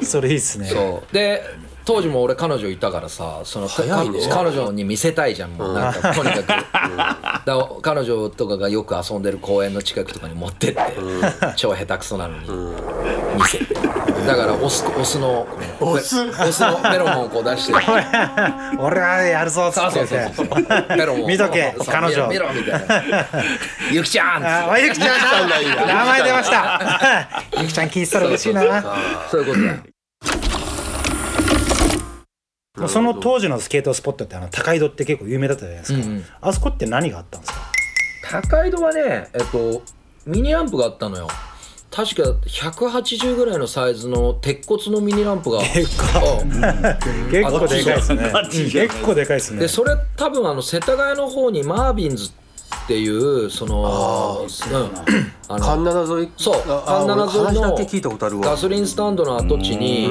[0.06, 0.66] それいいっすね。
[0.68, 1.14] そう。
[1.14, 1.42] で
[1.86, 4.20] 当時も俺彼女いたからさその早いね。
[4.28, 5.74] か彼女に見せたいじゃんもう。
[5.74, 10.80] なんかとにかく、だから彼女とかがよく遊んでる公園の近くとかに持ってって、
[11.56, 12.48] 超下手くそなのに、
[13.36, 13.74] 見せて。
[14.26, 15.46] だからオスオスの
[15.80, 16.20] オス？
[16.20, 17.72] オスのフェロモンをこう出して。
[18.78, 20.46] 俺はやるぞっつそうってそうそうそう。
[20.46, 21.28] フェロモンを。
[21.28, 22.26] 見とけ彼女。
[22.26, 23.04] 見ろみたいな
[23.92, 25.46] 「ゆきちゃん!」あおゆきちゃん。
[25.48, 27.28] だ名前出ました。
[27.62, 28.82] ゆきちゃん聞いてたら嬉しいな。
[29.30, 29.66] そういうことだ。
[29.68, 29.95] よ
[32.76, 36.24] もうその当時のスケートスポットってあの高井戸って結構有名だったじゃないですか、うんうん。
[36.40, 38.40] あそこって何があったんですか？
[38.42, 39.82] 高井戸はねえっと
[40.26, 41.28] ミニランプがあったのよ。
[41.90, 45.60] 確か180ぐらいのサイズの鉄骨のミニランプが。
[45.60, 46.50] 結構うん。
[46.50, 46.62] 結
[47.42, 48.32] 構でかいですね。
[48.70, 49.60] 結構でかいですね。
[49.60, 52.45] でそれ多分あの世田谷の方にマービンズって
[52.98, 54.48] いうそのうん。
[55.48, 56.32] あカンのナナ沿い？
[56.36, 57.76] そうあカンナナ沿いの
[58.40, 60.10] ガソリンスタンドの跡地に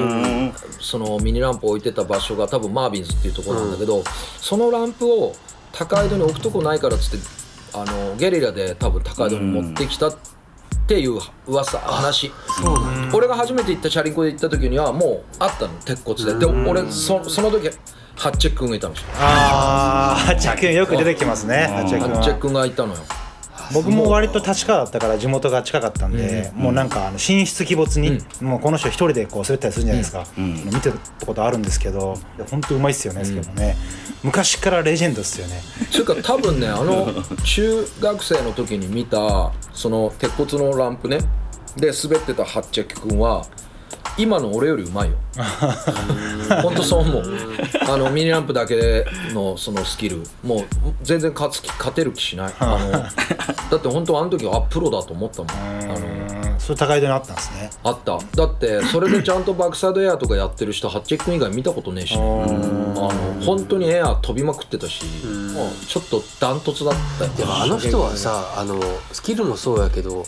[0.80, 4.02] そのミニランプを置いてた場所が多分マービンズっていうところなんだけど、
[4.40, 5.34] そのランプを
[5.72, 7.26] 高井戸に置くとこないからっつって
[7.74, 10.16] あのゲリラで多分高井戸に持ってきたっ
[10.86, 12.32] ていう噂話。
[13.12, 16.38] 俺が初めて行ったチャリンコで行った時にはもうあったの鉄骨で。
[16.38, 17.68] で俺そその時
[18.14, 18.94] ハッチェックンがいたの。
[19.18, 19.95] ああ
[20.26, 21.68] 八チ君よく出てきますね。
[21.70, 22.16] 八チ君は。
[22.16, 23.00] ハッチェックンがいたのよ。
[23.72, 32.16] 僕も割と立川だったから地元が近かったんで、もうなんかあの寝室鬼没に、もうこの人一人でこう滑ったりするんじゃないですか、見てたことあるんですけど
[32.48, 33.76] 本当うまいっすよねですけどね、
[34.22, 35.60] 昔からレジェンドっすよね。
[35.90, 37.12] それから多分ねあの
[37.44, 41.18] 中学生の時に見たその鉄骨のランプね。
[41.76, 43.44] で滑ってたハッチェック君は
[44.18, 45.16] 今の俺よりうまいよ。
[46.62, 47.24] 本当そう思う。
[47.88, 50.22] あのミニランプだけのそのスキル。
[50.42, 50.64] もう
[51.02, 52.54] 全然勝つ気勝てる気しない。
[52.58, 53.08] あのだ
[53.76, 55.50] って本当あの時はあプロだと思ったもん。
[55.90, 56.26] あのうん
[56.58, 57.70] それ高井戸にあったんですね。
[57.84, 58.18] あった。
[58.34, 63.12] だってそれでちゃんとバックサイドエアとかやってる人ハッチェック君以外見たことねえし、あの
[63.44, 65.04] 本当にエア飛びまくってたし、
[65.54, 67.30] もうちょっとダントツだったよ。
[67.36, 68.80] でもあの人はさあの
[69.12, 70.26] スキルもそうやけど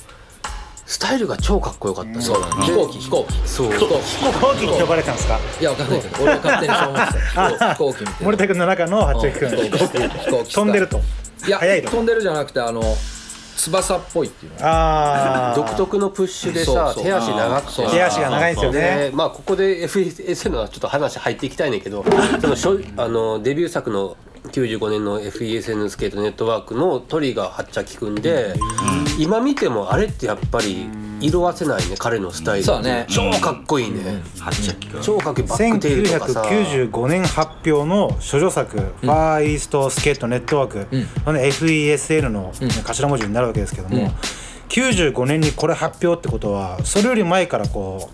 [0.88, 2.20] スタイルが超かっこよかった。
[2.22, 2.64] そうだね。
[2.64, 3.46] 飛行機飛行機。
[3.46, 3.72] そう。
[3.72, 5.38] 飛行機飛行機に呼ばれたんですか？
[5.61, 6.01] いやわかんない。
[6.01, 9.48] けど俺は勝手にそう思ってた飛行機みたいな森田君の中の八チ君。
[9.51, 9.70] うん。
[9.70, 11.01] 飛行機飛行機飛んでると。
[11.46, 11.90] いや速いと。
[11.90, 12.83] 飛んでるじゃなくてあの
[13.59, 14.66] 翼っぽいっていうの。
[14.66, 17.05] ああ独特のプッシュでさそうそう。
[17.05, 17.72] 手足長くて。
[17.72, 22.03] そう手足が長いんですよでねまあここで FES のはちょっと話入っていきたいねんけど
[22.40, 24.16] そのしょあのデビュー作の
[24.48, 28.54] 95年の FESN スケートネットワークのトリガーはっちゃきくんで、
[29.18, 30.87] 今見てもあれってやっぱり
[31.20, 32.64] 色あせないね彼のスタイル。
[32.64, 33.06] そうだね。
[33.08, 35.02] 超かっこいいね、はっちゃきくん。
[35.02, 36.42] 超かっこいいバックテールとかさ。
[36.42, 40.87] 1995年発表の処女作「ファーイーストスケートネットワーク」
[41.24, 42.52] これね FESN の
[42.84, 44.12] 頭文字になるわけですけども、
[44.68, 48.11] 95年にこれ発表ってことはそれより前からこ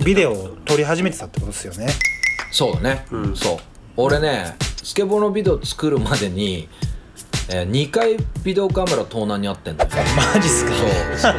[0.00, 1.88] うビデオを撮り始めてたってことですよね。
[2.50, 3.58] そうだね、そう。
[3.96, 6.68] 俺ねスケボーのビデオ作るまでに、
[7.50, 9.90] えー、2回ビデオカメラ盗難にあってんだよ。
[10.34, 10.72] マジっすか？
[11.16, 11.32] そう。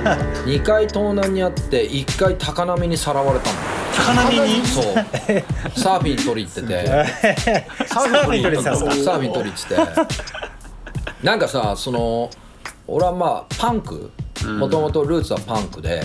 [0.46, 3.58] 2回盗難にあって1回高波にさらわれたの。
[3.96, 4.66] 高波に？
[4.66, 4.84] そう。
[5.80, 6.86] サーフィン取り行ってて。
[7.88, 8.92] サーフィン撮りてたんですか？
[8.92, 9.76] サーフィン取りっつって
[11.24, 12.30] なんかさその
[12.88, 14.12] 俺はまあパンク？
[14.58, 16.02] もともとルーツはパンクで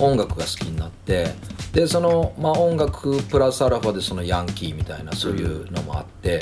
[0.00, 1.28] 音楽が好きになって
[1.72, 6.40] でそのまあ音楽プラスアルファでそのヤンキーみたいなそういうのもあって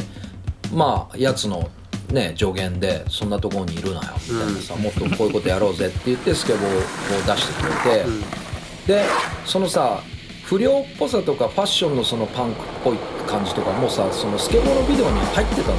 [0.72, 1.68] まあやつの
[2.10, 9.04] ね助言でそんなところにいるなよみたいなさもっとこういうことやろうぜって言ってスケボーを出してくれてで
[9.44, 10.00] そのさ
[10.44, 15.78] 不良っぽさとかファッションのそのパンクっぽい感じとかもさそのスケボーのビデオに入ってたんだよ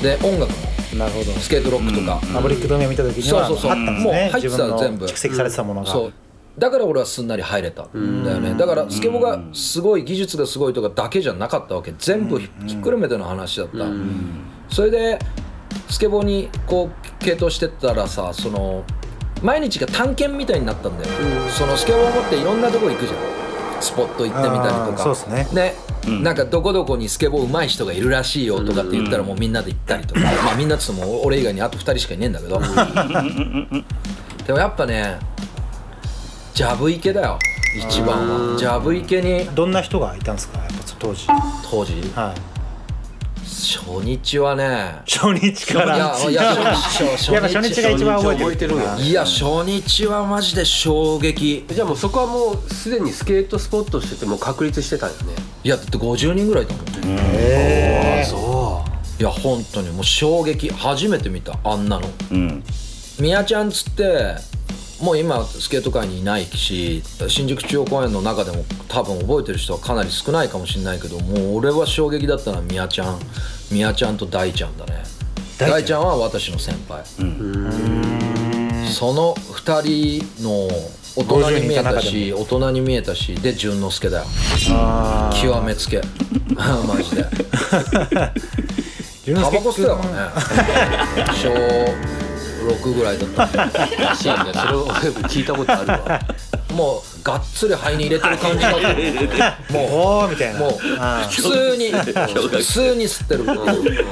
[0.00, 0.30] 全部。
[0.30, 0.74] で音楽も。
[0.98, 1.32] なるほど。
[1.32, 3.82] スケートロックとか、パブリックドメを見た時にはあそうそうそう。
[3.82, 5.06] ったんですもう入ってたね自分の全部。
[5.06, 5.92] 蓄積されてたものが。
[5.92, 6.12] そう
[6.58, 8.54] だから俺はすんなり入れたんだよね。
[8.54, 11.92] だからスケボーがすごい技術がすごいとかだけじゃなかったわけ。
[11.98, 13.78] 全部ひっくるめての話だった。
[14.68, 15.18] それで
[15.90, 18.84] スケボーにこう傾倒してったらさその
[19.42, 21.10] 毎日が探検みたいになったんだよ。
[21.50, 23.18] そのスケボーを持っていろんなとこ行くじゃん。
[23.80, 24.98] スポット行ってみたりとか。
[24.98, 25.74] そうっすね。
[26.22, 32.60] なんかどこどこにスケボー上手い人がいるらしいよとかって言ったらもうみんなで行ったりとか、まあみんなっつっても俺以外にあと2人しかいねえんだけど。
[34.46, 35.18] でもやっぱね
[36.54, 37.38] ジャブ池だよ
[37.76, 38.56] 一番は。
[38.58, 39.44] ジャブ池に。
[39.56, 40.58] どんな人がいたんですか？
[40.58, 41.26] やっぱ当時。
[41.68, 41.92] 当時？
[42.14, 42.40] はい。
[43.44, 44.94] 初日はね。
[45.08, 45.96] 初日から。
[45.96, 51.66] いやいや初日 やっぱ初日が一番覚えてるいや初日はマジで衝撃。
[51.68, 55.32] じゃあもうそこはもうすでにスケートスポットとしてもう確立してたんよね。
[55.64, 57.20] いやだって50人ぐらいいたもんね。
[57.22, 58.84] へえそ
[59.18, 62.08] いや本当にもう衝撃初めて見たあんなの。
[62.30, 62.62] うん。
[63.18, 64.36] みやちゃんつって
[65.04, 73.18] もう今スケート界にいないし新宿中央公園の中でも多分覚えてる人はかなり少ないかもしれないけどもう俺は衝撃だったのはみやちゃん。
[73.70, 75.02] みやちゃんと大ちゃんだね。
[75.58, 75.70] 大ちゃん。
[75.70, 77.04] 大ちゃんは私の先輩。
[78.90, 80.68] その2人の
[81.16, 84.24] 大人に見えたし大人に見えたしで淳之介だよ。
[85.38, 86.00] 極めつけ。
[86.56, 87.26] マジで。
[89.26, 91.28] 純 タバコ介吸ってたからね。
[91.42, 92.23] 小
[92.64, 93.44] 6ぐらいだった。
[93.44, 94.92] うらしいよねそれを俺
[95.28, 96.20] 聞いたことあるわ。
[96.74, 100.60] もうがっつり肺に入れてる感じだったもうおおみたいな。
[100.60, 103.44] もうあ普通に 普通に吸ってる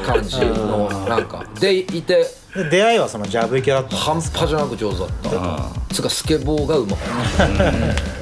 [0.04, 1.44] 感じのなんか。
[1.58, 2.26] でいて。
[2.54, 5.08] ーで出会いはそのジャブ池だった半端じゃなく上手だっ
[5.88, 5.94] た。
[5.94, 7.02] つうかスケボーがうまか
[7.44, 7.46] っ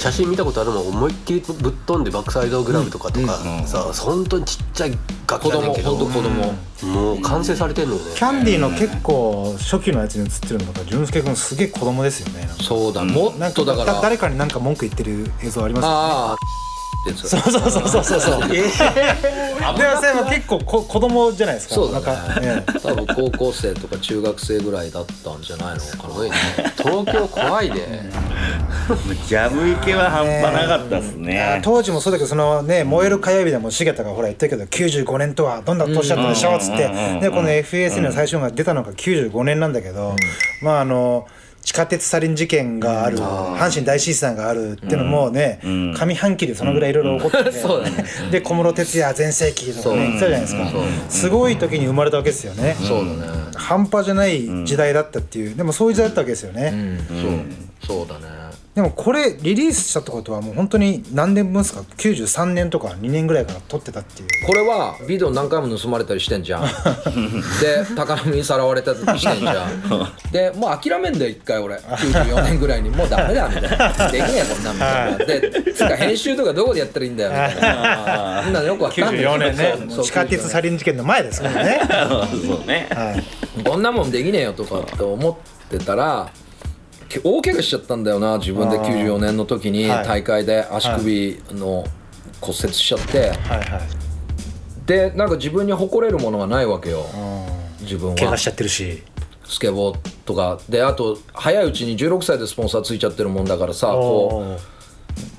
[0.00, 3.36] 写真見たことあるもん思いっきりぶっ飛んでバックサイドグラブとかとか。
[3.66, 5.96] さ本当にちっちゃい楽子供器だけど。
[5.96, 6.54] ほんと子供。
[6.90, 8.12] もう完成されてんのよね。
[8.14, 12.48] キャンディーの結構初期のやつに映ってるのとか純介君すげえ子供ですよね。
[12.62, 14.00] そうだもなんっとだから。
[14.00, 15.94] 誰かになんか文句言ってる映像ありますよね。
[15.94, 16.69] ああ
[17.08, 18.20] ってそうそうそうそうそう。
[18.20, 18.48] そ う。
[18.48, 18.68] でも
[19.96, 21.74] それも結構こ子供じゃないですか。
[21.74, 22.78] そうだなんかねえ。
[22.80, 26.30] 多分高校生とか中学生ぐらいだったんじゃないのかな。
[26.76, 28.02] 東京怖いで。
[29.26, 36.84] ジャブ池は半端なかったっすえね当時もそうだけどそのね燃える火曜日でも重田がほら言ったけど95年とはどんな年だったでしょうっつって。
[36.86, 40.16] うんうんうんうんでこの FAS の最初が出たのが95年なんだけど
[40.62, 41.26] まああの
[41.62, 47.60] 地下鉄サリン事件がある阪神大震災があるっていうのもね上半期でそのぐらいいろいろ起こってて
[48.30, 49.96] で小室哲哉全盛期とかね。
[49.96, 50.70] 言ってたじゃないですか。
[51.08, 52.76] すごい時に生まれたわけですよね。
[52.80, 53.40] そうだね。
[53.54, 56.98] 半端じゃない時代だったっていうでもそういう時代だったわけですよね、うん。
[57.86, 57.98] そう。
[57.98, 58.39] そうだね
[58.74, 64.28] でもこれリリースしたってことはもう本当に何年分ですか？93年とか2年ぐらいから撮ってたっていう。
[64.46, 66.62] これはビデオ何回も盗まれ たりしてんじゃん。
[66.62, 66.68] で
[67.96, 70.30] 宝物にさらわれたりしてんじゃん。
[70.30, 71.74] でもう諦めんだよ一回俺。
[71.74, 72.90] 94年ぐらいに。
[72.90, 74.08] もうダメだみたいな。
[74.08, 74.74] できねえこんなん。
[74.74, 75.18] みたい。
[75.18, 78.42] なでつうか編集とかどこでやったらいいんだよみたいな。
[78.44, 79.24] そんなのよくわかんない。
[79.24, 79.74] 94年ね。
[80.00, 81.80] 地下鉄サリン事件の前ですからね。
[81.88, 82.86] そうね。
[82.94, 83.16] は
[83.60, 83.64] い。
[83.64, 86.49] こんなもんできねえよとかって思ってたらけ
[87.18, 90.06] 大怪我しちゃったんだよな自分で94年の時にはい。
[90.06, 91.84] 大会で足首の
[92.40, 93.18] 骨折しちゃって。
[93.18, 94.86] はいはい。
[94.86, 97.04] でなんか自分に誇れるものがないわけよ。
[97.80, 98.16] 自分は。
[98.16, 99.02] 怪我しちゃってるし。
[99.44, 100.60] スケボーとか。
[100.68, 104.79] であと早いうちに16歳でスポンサーついちゃってるもんだからさこう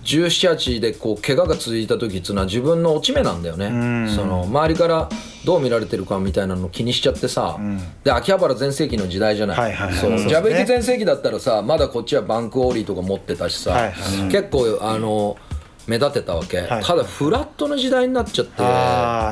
[0.03, 4.09] 1718でこう怪我が続いた時っていうのは自分の落ち目なんだよね。
[4.09, 5.09] その周りから
[5.45, 7.59] どう見られてるかみたいなの気にしちゃってさ、
[8.03, 15.37] で秋葉原全盛期の時代じゃない、はいはいジャブ駅全盛期だったらさまだこっちはバンクオーリーとか持ってたしさ、はいはい結構あの
[15.87, 18.61] 目立ってたわけ、はいただフラットの時代になっちゃって。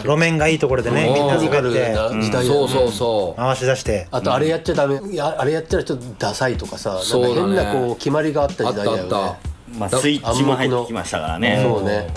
[0.08, 1.14] 路面がいいところでねうん。
[1.14, 2.74] みんなテクニカル滑ってな時代だよね。
[2.74, 3.40] そうそうそう。
[3.40, 4.08] 回し出して。
[4.12, 7.34] あとあれやっちゃダメいやあれやったらちょっとダサいとかさね。
[7.34, 9.02] 変なこう決まりがあった時代だよね。
[9.04, 9.10] あっ
[9.44, 11.62] たまあスイッチも入ってきましたからね。
[11.64, 12.08] そうね。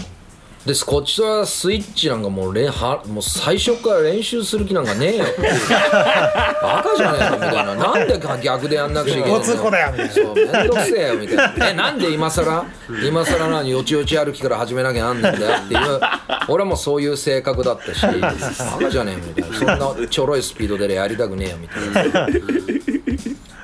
[0.64, 5.24] でこっちはスイッチなんかもうれんはもう最初から練習する気なんかねえよ。
[6.62, 7.74] バカじゃねえかみたいな。
[7.74, 11.68] なんで逆でやんなくちゃいけないのそうめんどくせえよみたいな。
[11.70, 12.64] えなんで今更？
[13.04, 16.00] 今更何よちよち歩きから始めなきゃなんねんだよっていう。
[16.46, 18.06] 俺もそういう性格だったし。
[18.22, 18.32] バ
[18.80, 19.58] カじゃねえよみたいな。
[19.58, 22.28] そんなちょろいスピードでやりたくねえよみたいな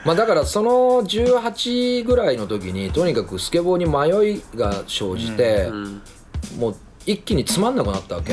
[0.09, 0.71] まあだからその
[1.03, 5.71] 18ぐらいの時にとにかくスケボーに迷いが生じて、
[6.59, 8.33] もう一気につまんなくなったわけ、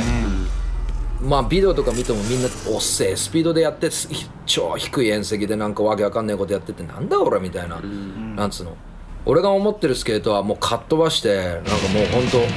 [1.21, 4.07] まあビデオとか見てもみんなおっせえスピードでやってす
[4.45, 8.77] 超低い縁石でなんかわけわかんないことやっててなんだ俺みたいな、なんつうの。
[9.25, 12.49] 俺が思ってるスケートはもうかっ飛ばしてなんかもうほんとなん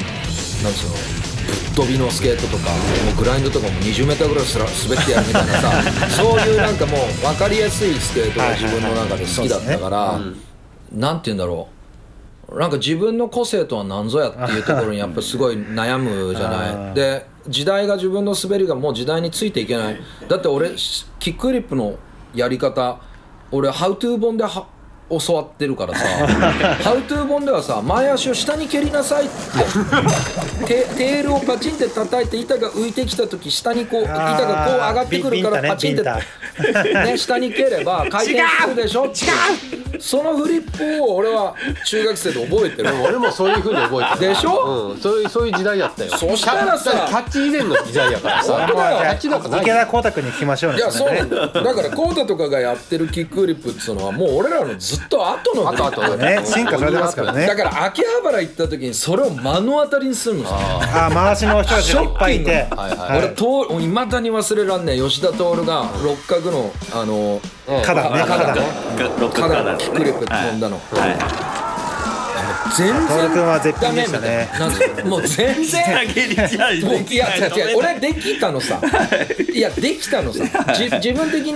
[0.75, 2.77] つうのぶっ飛びのスケートとかも
[3.13, 5.73] うグラインドとかも 20m ぐらいすら滑ってやるみたいなさ
[6.11, 10.21] そういうなんかもう分かりやすいスケートが自分の中で好きだったから、
[10.93, 12.59] なんて言うんだろう。
[12.59, 16.95] なんか自分の個性とは何ぞやっていうところにやっぱりすごい悩むじゃない。
[16.95, 20.01] で時代が自分の滑りがもう時代についていけない。
[20.29, 20.71] だって俺
[21.19, 21.97] キックフリップの
[22.35, 22.99] やり方
[23.51, 24.67] 俺ハウトゥー本では
[25.11, 26.05] 教わってるからさ
[26.85, 29.35] 「ハウトゥー本」ではさ前足を下に蹴りなさいって。
[30.67, 39.07] テテールをパチンって叩いて板が浮いてきた時下にこう板がこう上がってくるからパチンってね下に蹴れば回転するでしょ。
[39.07, 39.13] 違う
[40.01, 42.91] そのフリップを俺は中学生で覚えてる。
[43.05, 44.35] 俺もそういう風に覚えてる。
[44.35, 44.93] でしょ？
[44.93, 46.11] うん、そういうそういう時代だったよ。
[46.17, 48.67] そしたらさキャキャッチ以前の時代やからさ。
[48.69, 51.47] キャッチなんかない池田光太君に聞きましょうねいやそうなんだよ。
[51.49, 57.47] だからコータとかがやってるキックフリップっていうのはもう俺らのずっと後の後々ね進化されてますからね。
[57.47, 60.57] だから秋葉原行った時にそれを目の当たりにするのさ
[61.07, 62.67] あ回しの人たちがいっぱいいて。
[62.71, 63.19] はいはい。
[63.19, 68.63] 俺といまだに忘れらんねえ吉田徹が六角のあの花壇ね花壇ね。
[69.21, 71.17] ロックカナカナのキックフリップ飛んだの、はい。
[72.77, 74.49] 全徹君然は絶品でしたね。
[75.05, 75.85] もう全然。
[76.09, 76.47] 投げりじゃ
[76.89, 77.77] もういや違う違う。
[77.79, 78.81] 俺できたのさ。
[79.53, 80.45] いやできたのさ。
[80.75, 81.55] じ自分的に、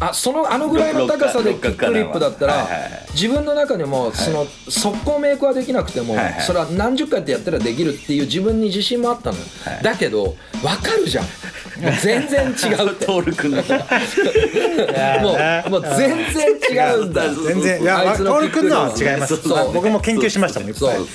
[0.00, 2.68] あそのあのぐらいの高さでキックフリップだったら
[3.12, 9.44] 自分の中でもその速攻メイクはできなくてもそれは何十回ってやったらできるっていう自分に自信もあったのよ。
[9.82, 11.24] だけど分かるじゃん。
[11.24, 13.06] もう全然違うって。
[13.06, 13.62] トール君の。
[15.22, 17.22] もうもう全然違うんだ。
[17.28, 17.82] 全然。
[17.82, 19.36] いやあいつの徹君のは違います。
[19.36, 19.72] そう。
[19.72, 20.68] 僕も研究しましたもん。
[20.70, 20.80] いっぱい。
[20.80, 21.06] そう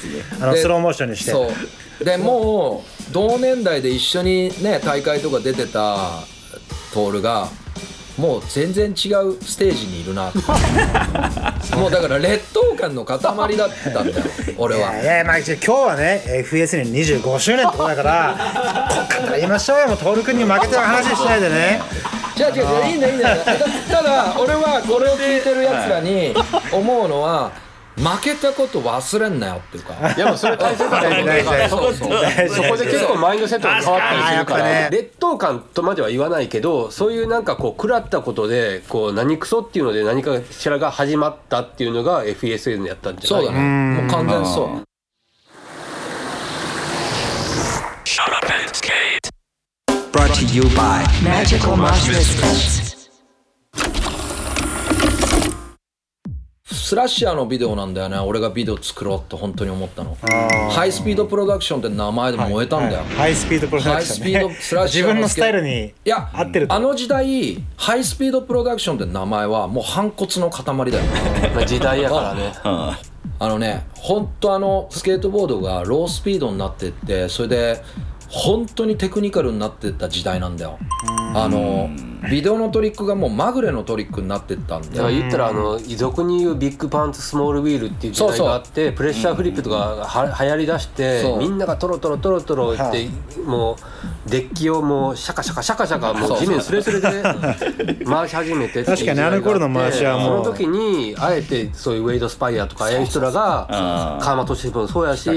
[0.41, 1.31] あのでスローモーションにして。
[1.31, 1.51] そ
[2.01, 2.05] う。
[2.05, 6.23] でもう同年代で一緒にね大会とか出てた
[6.93, 7.47] 徹が
[8.17, 10.31] もう全然違うステージにいるな。
[11.75, 13.17] もうだから劣等感の塊
[13.57, 14.25] だったんだよ
[14.57, 14.93] 俺は。
[14.93, 18.35] いやいやまあ今日はね FS に25周年ってことだから
[18.89, 19.87] こっから言いましょうよ。
[19.87, 21.81] もう徹君に負けてる話しないでね。
[22.37, 26.33] 違う違う違ういいんだいいんだたただ俺はこれを聞いてるやつらに
[26.71, 27.51] 思うのは
[27.95, 29.93] 負けたこと忘れんなよっていうか。
[30.17, 31.69] いやもうそれ大切だね大事大
[32.49, 34.63] 事そこで結構マインドセットが変わったりするから。
[34.63, 43.45] ね劣等感とまでは言わないけどそういうなんかこう食らったことでこう何クソっていうので何かしらが始まったっていうのが FSN やったんじゃない？
[43.45, 43.59] そうだね。
[44.01, 44.83] もう完全にそう.
[50.11, 52.82] Brought to you by Magical Monsters.
[56.93, 58.19] スラッシャーのビデオなんだよね。
[58.19, 60.15] 俺がビデオ作ろうって本当に思ったの。
[60.69, 64.37] ハイスピードプロダクションって名前で燃えたんだよ、はいハイスピードプロダクションね。
[64.37, 71.03] ハイスピードスラッシャー自分のスタイルにいや合ってるとあの時代ハイスピードプロダクションって名前はもう反骨の塊だよ。
[71.55, 72.53] ま あ時代やからね。
[73.39, 77.83] あのね本当あのスケートボードがロースピードになってってそれで
[78.33, 80.79] 本当にテクニカルになってった時代なんだよ。
[81.35, 81.89] あの
[82.29, 84.93] ビデオのトリックがもうまぐれのトリックになってったんだよ。
[84.93, 93.07] だから言ったらあの俗に言う Big Pants Small Wheel っていう時代があってプレッシャーフリップとかがは流行りだしてみんながトロトロトロトロって
[93.45, 100.43] もうデッキをもうシャカシャカシャカシャカもう地面スレスレで 回し始めて確かにあの頃の回しはもう。
[100.43, 105.29] その時にあえてそういうウェイドスパイアとかああいう人らが川間俊彦もそうやし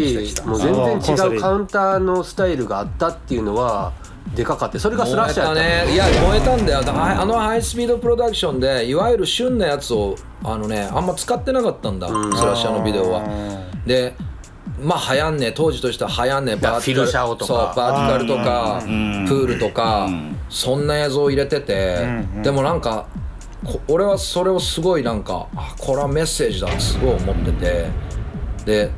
[0.46, 3.92] もう全然違うカウンターのスタイルがあったっていうのは
[4.34, 5.92] でかかってそれがスラッシャーね。
[5.92, 6.82] いや燃えたんだよ。
[6.82, 13.22] だあのハイスピードプロダクションでいわゆる旬なやつをあのねあんま使ってなかったんだ、スラッシャーのビデオは。
[13.86, 14.14] で
[14.80, 17.08] まあ流行んね当時としては流行んねバーティカル
[17.46, 20.08] そうバーティカルとかプールとか
[20.48, 22.06] そんな映像を入れてて。
[22.42, 23.06] でもなんか
[23.64, 27.86] こ俺はそれをすごいなんかあこれはメッセージだってすごい思ってて。
[28.64, 28.90] で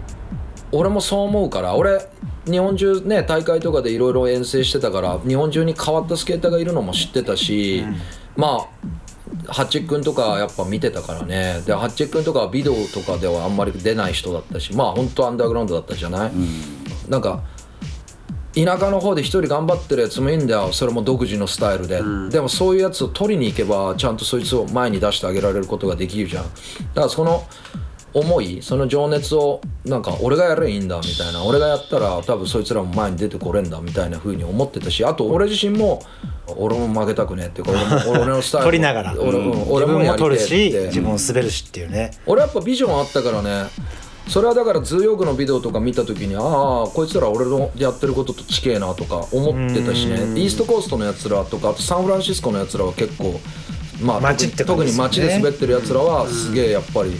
[0.73, 2.09] 俺もそう思うから俺
[2.51, 7.85] 日本中ね大会とかでいろいろ遠征してたから日本中に変わったスケーターがいるのも知ってたし、
[8.37, 8.69] ま
[9.47, 11.63] あハッチェ君とかやっぱ見てたからね。
[11.67, 16.33] でハッチェ君とかはビデオとかではあんまり出ない人だったしまあ本当アンダーグラウンドだったじゃない、
[17.09, 17.43] なんか
[18.55, 20.73] 田舎の方で一人頑張ってるやつもいいんだよ。
[20.73, 26.45] それも独自のスタイルで、でもそういうやつを取りに行けばちゃんとそいつを前に出してあげられることができるじゃん。
[26.45, 27.47] だからその
[28.15, 36.01] 思いその情熱をなんか俺がやればいいんだみたいな俺がやったら多分そいつらも前に出てこれんだみたいな風に思ってたしあと俺自身も
[36.57, 37.73] 俺も負けたくねえっていうか
[38.09, 39.15] 俺のスタイル撮 りながら。
[39.19, 39.51] 俺,、うん。
[39.51, 40.39] 自俺もやりてえって。
[40.39, 42.13] し自分も滑るしっていうね。
[42.27, 43.67] 俺やっぱビジョンあったからね。
[44.29, 50.17] それはだからズーヨークのビデオとか見た時にああこいつら俺のやってることと近えなとか思ってたしね。
[50.17, 53.41] イーストコーストのやつらとかあとサンフランシスコのやつらは結構
[54.03, 57.13] まあ特に街で滑ってるやつらはすげえやっぱり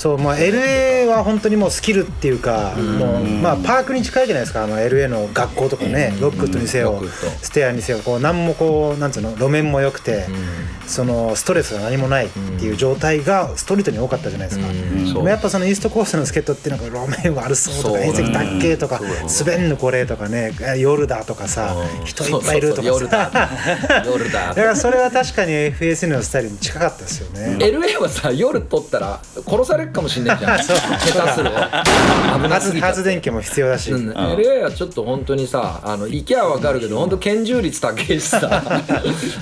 [0.00, 4.64] そうまあ LA は本当にもうスキルっていうかもうまあパークに近いじゃないですか。
[4.64, 7.02] あの LA の学校とかねロックウッドにせよ
[7.42, 10.24] ステアにせよこう何もこうなんつうの路面も良くて
[10.86, 14.66] そのストレスが何もないっていう状態がストリートに多かったじゃないですか。
[15.12, 19.00] でもやっぱそのイーストコーストのスケートっていうのが路面悪そうとか遠石だっけとか
[19.44, 22.06] 滑んのこれとかね夜だとかさうん。
[22.06, 23.30] 人いっぱいいるとかさ。
[23.32, 24.02] だ。
[24.10, 24.48] 夜だ。
[24.48, 27.56] だからそれは確かに FSN のスタイルに近かったですよね。
[27.58, 34.10] LA はさ夜撮ったら殺されるかもしんないじゃん下手する危なす発ぎた発電機も必要だし、うん。
[34.10, 38.62] LA はちょっと本当にさあの行きゃ分かるけど本当拳銃率高いしさ。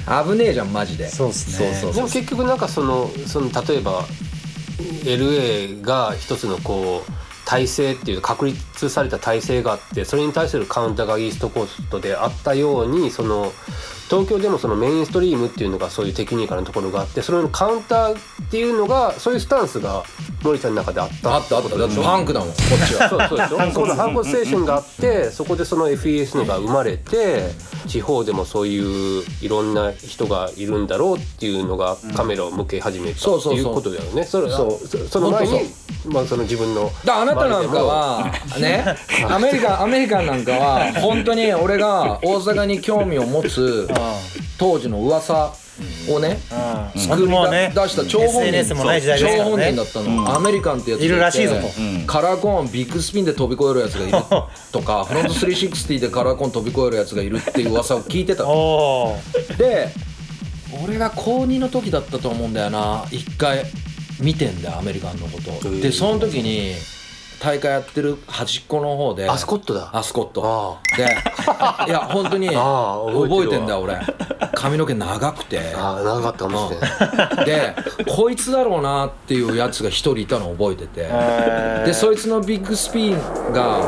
[0.25, 1.09] 危ねえじゃんマジで。
[1.09, 1.75] そうっすね。
[1.81, 4.05] そうそうでも結局なんかそのその例えば
[5.05, 7.13] LA が一つのこう
[7.45, 13.53] 体制っていう確立された体制があってそれに対するカウンターがイーストコーストであったようにその
[14.09, 20.05] 東京でもそのメインストリームっていうのがそういうテクニカルなところがあってそれのカウンターっていうのがそういうスタンスが
[20.43, 21.35] 森ちゃんの中であった。
[21.35, 21.77] あったあった。
[21.77, 23.09] だってパンクだもんこっちは。
[23.09, 27.51] そうそうでしょその反骨精神があってそこでその FES のが生まれて
[27.87, 28.69] 地方でもそう。
[28.69, 34.25] いういろんな人がいるんだろうっていうのがカメラを向け始めたっていうことだよね。
[34.25, 34.87] それそう。
[34.87, 35.53] そその前に
[36.05, 38.85] 本まあその自分のだあなたなんかはね
[39.29, 43.89] アメリカンアメリカンなんかは本当に俺が大阪に興味を持つ
[44.59, 45.53] 当時の噂
[46.11, 46.39] をね
[46.95, 47.01] うん。
[47.01, 48.65] 作りもうね出した張本人
[49.45, 51.69] 本人だねったの、アメリカンってやつがいるらしいぞと。
[52.07, 54.19] カラーコーンビッグスピンで飛び越えるやつがいる
[54.73, 58.45] とか フロント360でカラーコーン飛び越えるやつがいるっていう噂を聞いてた。
[59.57, 59.89] で
[60.85, 63.05] 俺が高2の時だったと思うんだよな。
[63.11, 63.65] 一回
[64.21, 65.71] 見てんだよアメリカンのこと。
[65.71, 66.75] でその時に
[67.41, 69.29] 大会やってる端っこの方で。
[69.29, 69.91] アスコットだ。
[69.93, 71.05] アスコットあで
[71.87, 73.99] いや本当に ああ覚えてんだよ俺。
[74.55, 75.75] 髪の毛長くて。
[75.77, 76.81] ああ長かったかもしれ
[77.37, 77.45] ない。
[77.45, 77.77] で
[78.09, 81.09] こいつだろうなっていうやつが一人いたのを覚えてて。
[81.87, 83.19] でそいつのビッグスピン
[83.53, 83.79] が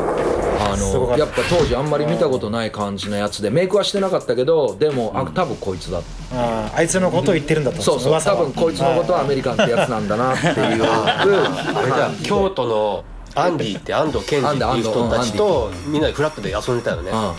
[0.63, 5.99] あのやっぱ当時あんまり見たことない感じのやつでメイクはしてなかったけどでもあ多分こいつだ。
[6.33, 7.81] あーあいつのことを言ってるんだと。
[7.81, 10.83] そうそう多分こいつのことはアメリカンってやつなんだなっていう。
[12.23, 13.03] 京都の
[13.35, 17.11] アンディって安藤健二っていう人たちとみんなでフラットで遊んでたよね。
[17.11, 17.31] うんうん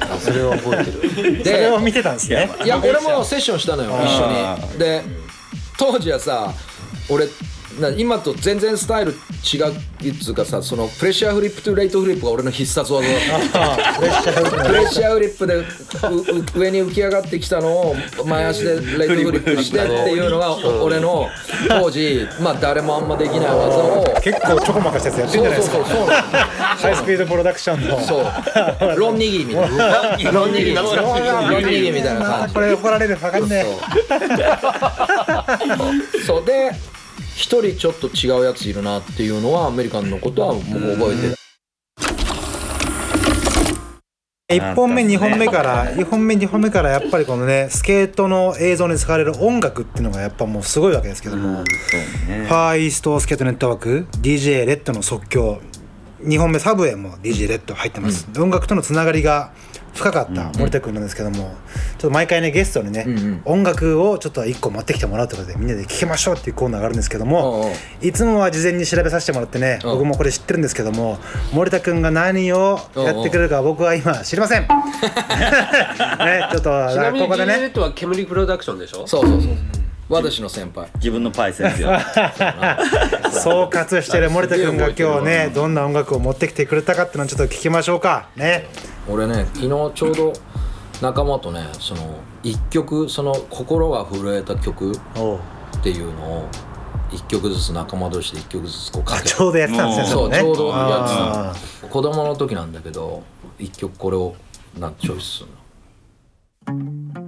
[0.00, 1.00] あそれは覚えてる。
[1.00, 2.50] うんそれをで見てたんですね。
[2.64, 4.78] いや俺もセッションしたのよ一緒に。
[4.78, 5.02] で
[5.78, 6.52] 当時はさ
[7.08, 7.30] 俺な
[7.96, 13.06] 今と全然スタイル違うっつうかさそのプレッシャーフリップとレイトフリップが俺の必殺技。
[13.06, 13.16] だっ
[13.52, 15.64] たプレッシャーフリップで
[16.58, 21.28] 上に浮き上がってきたのを前足でレイトフリップしてっていうのがお俺の
[21.68, 24.04] 当時まあ誰もあんまできない技を。
[24.22, 25.84] 結構ちょこまかしたやつやってんじゃないですか。
[25.84, 28.00] ハイスピードプロダクションの。
[28.00, 28.96] そう。
[28.96, 30.30] ロンニギーみたいな。
[30.32, 32.54] ロンニギーロンニギーみたいな感じ。
[32.54, 33.64] これ怒られる分かんね。
[36.26, 36.72] そうで
[37.36, 40.62] 一人ちょっと違うやついるなっていうのはアメリカンのことはもう
[40.96, 41.34] 覚えてる。
[44.48, 55.60] え1本目2本目から1本目2本目からやっぱりこのねスケートの映像に使われる音楽っていうのがやっぱもうすごいわけですけども、ファーイーストスケートネットワーク DJ レッドの即興。
[56.22, 59.52] 2本目サブウェイも DJ レッド入ってます、音楽とのつながりが
[59.96, 63.40] 深かった森田君なんですけども、ちょっと毎回ねゲストにね、んうん。
[63.44, 67.72] 音楽をちょっと1個持ってきてもらうということでみんなで聴きましょうっていうコーナーがあるんですけども、おうおう。
[68.02, 71.18] いつもは事前に調べさせてもらってね、うん僕もこれ知ってるんですけども
[71.52, 74.62] 森田君が何をやってくれるか僕は今知りません。
[74.68, 74.68] ね
[76.52, 77.72] ちょっとちなみにここでね。
[77.76, 79.06] は煙プロダクションでしょ？
[79.06, 79.52] そうそうそう
[80.08, 80.86] 私の先輩。
[80.96, 81.90] 自分のパイセンスよ。
[83.32, 88.28] 総括してる森田君が今日ねどんな音楽を持ってきてくれたかっていうのをちょっと聞きましょうか。
[88.36, 88.68] ね
[89.08, 90.32] 俺ね昨日ちょうど
[91.00, 94.98] 仲間とねその一曲その心が震えた曲っ
[95.82, 96.48] ていうのを
[97.12, 100.84] 一曲ずつ仲間同士で一曲ずつこうかけあちょうどやってたんですねそうちょうどやって
[101.14, 103.22] あた子供の時なんだけど
[103.58, 104.34] 一曲これを
[104.78, 105.48] なチョイスする
[106.74, 107.25] の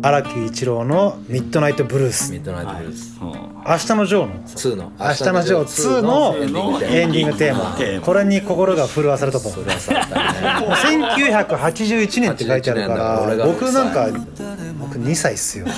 [0.00, 2.30] 荒木一郎のミッドナイトブルース。
[2.32, 3.18] ミッドナイトブルース。
[3.20, 4.92] 明日のジョーの？2の。
[4.98, 6.36] 明日のジョー2の
[6.84, 7.76] エンディングテーマ。
[8.02, 10.68] これに心が震わされたとそれはさだね
[11.08, 14.08] 1981年って書いてあるか81年だから僕なんか
[14.78, 15.64] 僕2歳っすよ。
[15.66, 15.76] でも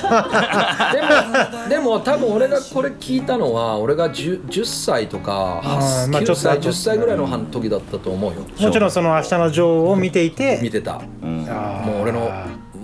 [1.69, 8.43] でも多分俺がこれ聞いたのは俺が 10, 10歳とか9あーまあちょっと歳10歳ぐらいの時だったと思うよ。
[8.61, 10.61] もちろんその明日のジョーを見ていて。
[10.63, 10.97] 見てた。
[10.97, 11.87] あー。
[11.87, 12.31] もう俺の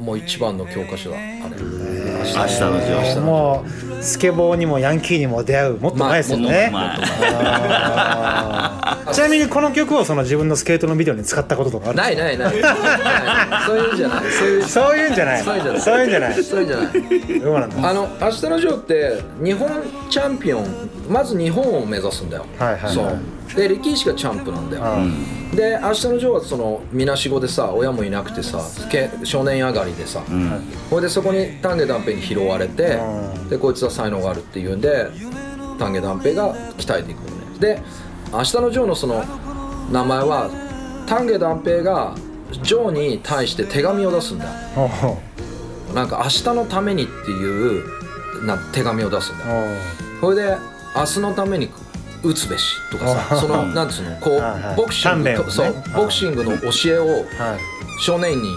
[0.06, 1.26] もう一番の教科書だあれ。
[1.26, 3.64] 明日のジョーも
[3.98, 6.70] うスケボーにもヤンキーにも出会うもっと前ですよね、
[9.12, 12.54] ちなみにこの曲をその自分のスケートのビデオに使ったこととかあるないないない。
[13.66, 14.24] そういうんじゃない。
[14.30, 15.42] そういうそういうんじゃない。
[15.42, 15.80] そういうんじゃない。
[15.80, 16.44] そういうんじゃない。
[16.44, 16.84] そういうんじゃな
[17.36, 17.40] い。
[17.40, 17.90] どうなんだ？
[17.90, 19.68] あの明日のジョーって日本
[20.08, 20.66] チャンピオン
[21.08, 22.94] まず日本を目指すんだよ、はいはいはい。
[22.94, 23.18] そう
[23.54, 24.84] で力石がチャンプなんだよ、
[25.54, 30.22] で明日のジョーはそのみなしごでさ親もいなくてさけ少年上がりでさ、
[30.90, 32.98] ほいでそこに丹下断平に拾われて、
[33.48, 35.06] でこいつは才能があるっていうんで
[35.78, 37.58] 丹下断平が鍛えていくのね。
[37.60, 37.82] で
[38.32, 39.24] 明日のジョーのその
[39.92, 40.50] 名前は
[41.06, 42.14] 丹下断平が
[42.62, 44.46] ジョーに対して手紙を出すんだ。
[45.94, 47.84] なんか明日のためにっていう
[48.44, 49.66] な手紙を出すんだよ
[50.22, 50.34] おう。
[50.34, 50.56] それで
[50.94, 51.70] 明日のために
[52.22, 57.26] 打つべしとかさそのなんつうのこうボクシングそうボクシングの教えをはい。
[57.98, 58.50] 少年院に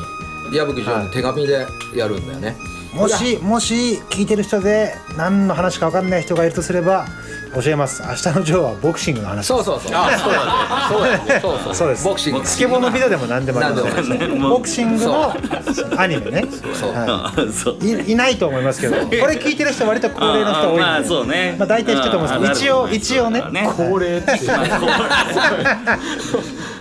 [0.54, 2.56] 矢吹城に手紙でやるんだよね、
[2.94, 7.08] もしもし聞いてる人で何の話か分かんない人がいるとすれば
[7.56, 8.04] 教えます。
[8.04, 9.48] 明日のジョーはボクシングの話。
[9.48, 9.92] そうそうそう。
[9.96, 10.34] あそう
[11.00, 12.04] そうだねそうそうそうです。
[12.06, 12.46] ボクシング。
[12.46, 13.90] スケボーのビデオでも何でもあります。
[14.40, 15.34] ボクシングの
[15.98, 16.46] アニメね。
[16.74, 16.92] そう。
[16.94, 17.78] はそう。
[17.82, 18.10] い。
[18.10, 21.56] いいないと思いますけどこれ聞いてる人割と高齢の人多いんでまあそうね。
[21.58, 23.44] まあ大体知ってると思うんですけどあ一応一応ね。
[23.76, 24.32] 高齢って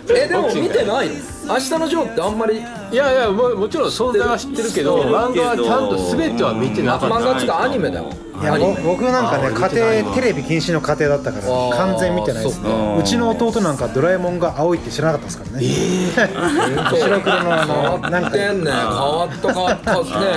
[0.11, 1.15] えでも見てないの？
[1.55, 2.59] 明日のジョーってあんまり？
[2.59, 7.15] いやいやももちろん存在は知ってるけど漫画はちゃんと全ては見てなかった。
[7.17, 8.11] 漫画っつうかアニメだよ
[8.41, 15.67] いや僕なんかね家庭テレビ禁止の家庭だったから完全見てないですうちの弟なんかドラえもんが青いって知らなかったですからね
[16.99, 19.93] 白黒のあの変なんかわってんね変わった 変わった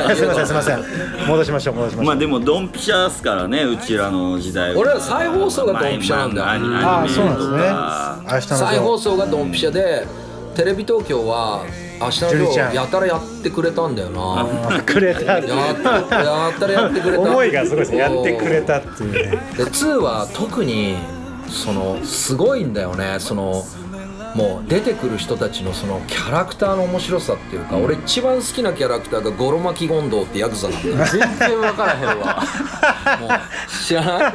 [0.10, 0.16] ね。
[0.16, 0.84] すいませんすいません。
[1.28, 2.06] 戻しましょう戻しましょう。
[2.06, 4.80] まあでもドンピシャっすからねうちらの時代は。
[4.80, 7.58] 俺ら再放送がドンピシャなんだああそうなんですね。
[7.58, 10.06] とか明日の再放送がドンピシャで
[10.56, 11.62] テレビ東京は
[12.02, 12.72] 明日のジョジュリちゃん。
[12.72, 14.76] ーやたらやってくれたんだよな。
[14.76, 17.22] あくれたやったやったらやってくれた。
[17.22, 17.92] 思いがすごいです。
[17.92, 19.38] ねやってくれたっていうね。
[19.56, 20.98] で2は特に
[21.48, 23.18] そのすごいんだよね。
[23.20, 23.64] その
[24.36, 30.96] もう出てくる人たちのそのキャラクターの面白さっていうか、俺一番好きなキャラクターがゴロマキゴンドウってヤクザなんだよ。
[31.06, 32.44] 全然分からへんわ。
[33.20, 33.30] もう
[33.86, 34.34] 知らない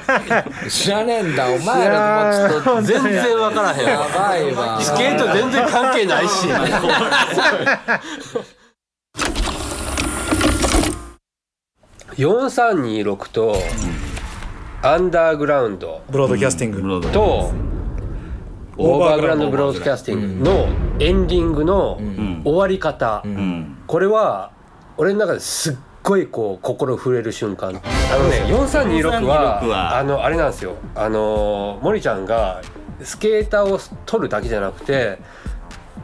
[0.71, 3.87] 知らねえんだお前らもちょっと全然分からへん。
[3.87, 4.81] やわばいわ。
[4.81, 6.47] スケート全然関係ないし。
[12.17, 13.57] 4326と
[14.83, 16.03] アンダーグラウンド。
[16.11, 16.83] ブロードキャスティング。
[16.83, 17.76] ブロードと
[18.79, 20.69] オーバーグラウンドブロードキャスティングの
[21.01, 21.99] エンディングの
[22.45, 23.79] 終わり方、うん。
[23.87, 24.53] これは
[24.97, 27.71] 俺の中ですっごいこう心震える瞬間。
[27.71, 29.99] あのね4326 4326はは。
[29.99, 30.75] あのあれなんですよ。
[30.95, 32.61] あの森ちゃんが
[33.03, 35.19] スケーターを撮るだけじゃなくて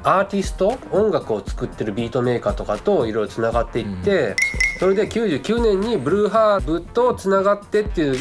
[0.05, 4.35] アーティスト音楽を作ってるビートメーカーとかといろいろつながっていって、
[4.81, 8.13] それで99年にブルーハーブとつながってっていう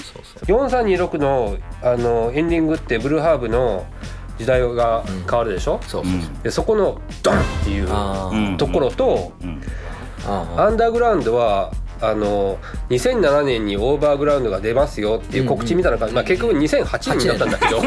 [0.44, 3.88] 4326のあのエンディングってブルーハーブの
[4.42, 6.04] 時代が変わるでしょ、そう。
[6.44, 9.32] でそこのドンっていうところと、
[10.26, 11.72] あアンダーグラウンドは
[12.02, 12.58] あの
[12.90, 17.82] 2007年にオーバーグラウンドが出ますよっていう告知みたいな感じ、まあ、結局2008年だったんだけど。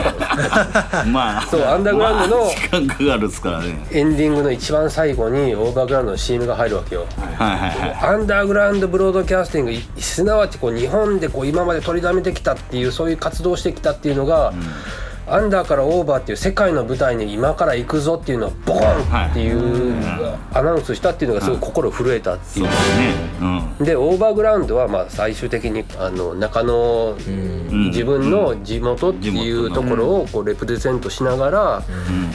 [1.10, 3.86] まあ そうアンダーグラウンドのまあ時間かかるっすからね。
[3.90, 7.06] エンディングの一番最後にオーバーグラウンドの CM が入るわけよ。
[7.18, 14.52] はいはいはいアンダーグラウンドブロードキャスティングいすなわちこう日本でこう今まで取りだめてきたっていうそういう活動をしてきたっていうのが、
[15.26, 23.14] アンダーからオーバーっていう世界の舞台に今から行くぞっていうのをボーンっていうアナウンスしたっていうのがすごい心震えたっていうそうですね。
[23.78, 23.84] うん。
[23.84, 27.20] でオーバーグラウンドはまあ最終的にあの中野う
[27.74, 31.82] ん自分の地元っていうところをこうレプレゼントしながら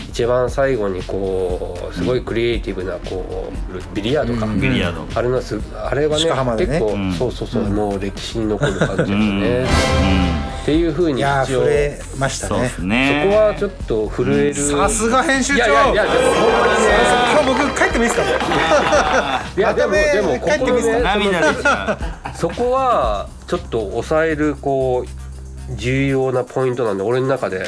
[0.09, 5.19] 一番最後にこうすごいクリエイティブなこうビリヤードか、ビリヤード。
[5.19, 6.25] あれのすあれはね
[6.57, 7.13] 結構、うん。
[7.13, 9.13] そうそうそう、もう歴史に残る感じですね。
[9.13, 10.59] うん。
[10.61, 11.65] っていうふうに一応
[12.19, 13.23] ましたそうでねすね。
[13.23, 14.53] そこはちょっと震える。
[14.55, 15.57] さすが編集長。
[15.57, 17.19] いやいやいやでもほんまにね。
[17.32, 27.65] 今日僕帰ってもいいですかいやでもでも帰ってもいいですか涙出ちゃうそこはちょっと抑えるこう重要なポイントなんで俺の中で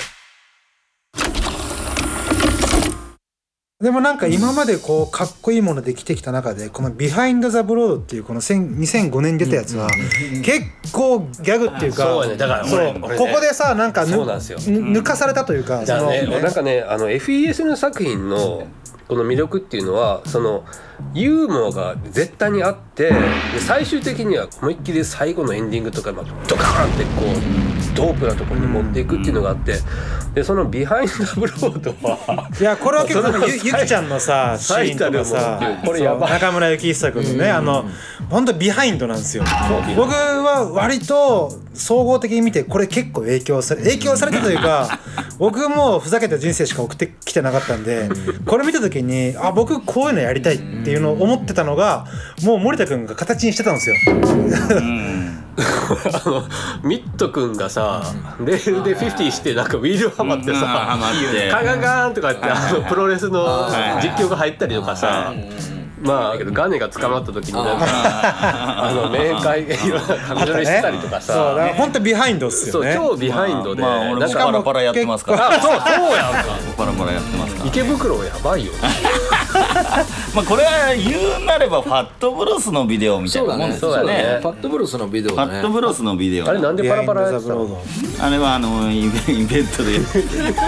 [3.81, 9.89] でもなんか今までこうかっこいいものできてきた中でこの「Behind the Broad」っていうこの1000 2005年に出たやつは
[10.43, 10.61] 結
[10.91, 14.59] 構ギャグっていうかそうやねだからここでさなんかぬそうなんですよ。
[14.59, 18.67] ぬ抜かされたというかそのなんかねあの FES の作品の
[19.07, 20.63] この魅力っていうのはその
[21.13, 27.09] ユーモアが絶対にあってで最終的には思いっきり最後のエンディングとかまあドカーンってこ
[27.91, 29.75] うドープなところに持っていくっていうのがあって
[30.33, 36.31] でその Behind Broad はいやこれは結構ゆゆきちゃんのさシーンとかさこれやばい。
[36.31, 37.85] 中村幸久君のねあの
[38.29, 39.43] 本当 behind なんですよ。
[39.97, 44.99] 僕は割と総合的に見てこれ結構影響され影響されたというか
[45.37, 48.09] 僕もふざけた人生しか送ってきてなかったんで
[48.45, 52.05] これ見た時にあ僕こういうのやりたいっていうのを思ってたのが
[52.43, 53.95] もう森田君が形にしてたんですよ。
[55.57, 56.43] あの
[56.87, 58.01] ミット君がさ
[58.39, 60.97] レールで50してなんかウィールハマってさ
[61.51, 64.07] カガガーンとかってあのプロレスのはい。
[64.07, 65.33] 実況が入ったりとかさ
[66.01, 72.93] まあけどガネが捕まった時になんか あの面会いろんな髪染めしてたりとかそう本当ビハインドっすよね。
[72.95, 75.49] そう超ビハインドでまあ俺もなんかパラパラやってますから。
[75.49, 75.71] あそうそう
[76.15, 76.45] やんか。
[76.77, 77.67] パラパラやってますから。
[77.67, 78.71] 池袋やばいよ
[80.35, 84.11] まあこれは言うなればファットブロスのビデオみたいなもんですそうだね。
[84.11, 86.47] よねファットブルースのビデオねァットブロスのビデオ。
[86.47, 87.81] あれなんでパラパラやってたの？
[88.19, 89.91] あれはあのイベイベントで。
[89.93, 89.97] ギ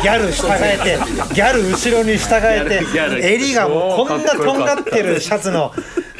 [0.09, 0.97] ャル従えて
[1.33, 2.65] ギャル後ろに従え
[3.21, 5.71] て襟がもうこんなとんがってるシャツの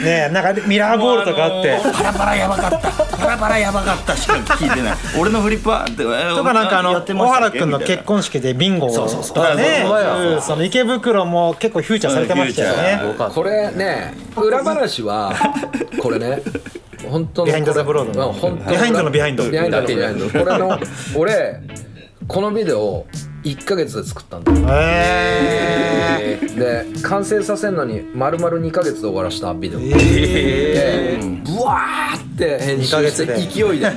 [0.04, 1.80] ねなんかミラーボールとかあって。
[1.93, 3.18] パラパラやばかった。
[3.18, 4.95] パラパラやばかったしか聞いてない。
[5.20, 9.36] 俺のフリップはってととかなんかあの小原君の結婚式でビンゴとかねそうそう。
[9.36, 13.01] そううんその池袋も結構フューチャーされてましたよね。
[13.34, 15.34] これね裏話は
[16.01, 16.41] これね
[17.10, 18.58] 本当の Behind the Broad の。
[18.70, 20.39] behind の behind。behind の behind。
[20.39, 20.80] これの
[21.16, 21.60] 俺
[22.28, 23.06] このビデオ
[23.44, 24.58] 1ヶ月で作ったんだよ。
[24.70, 33.64] へで完成させるのに丸々2ヶ月で終わらしたビデオでブワーって編集2ヶして月で。
[33.64, 33.91] 勢いで。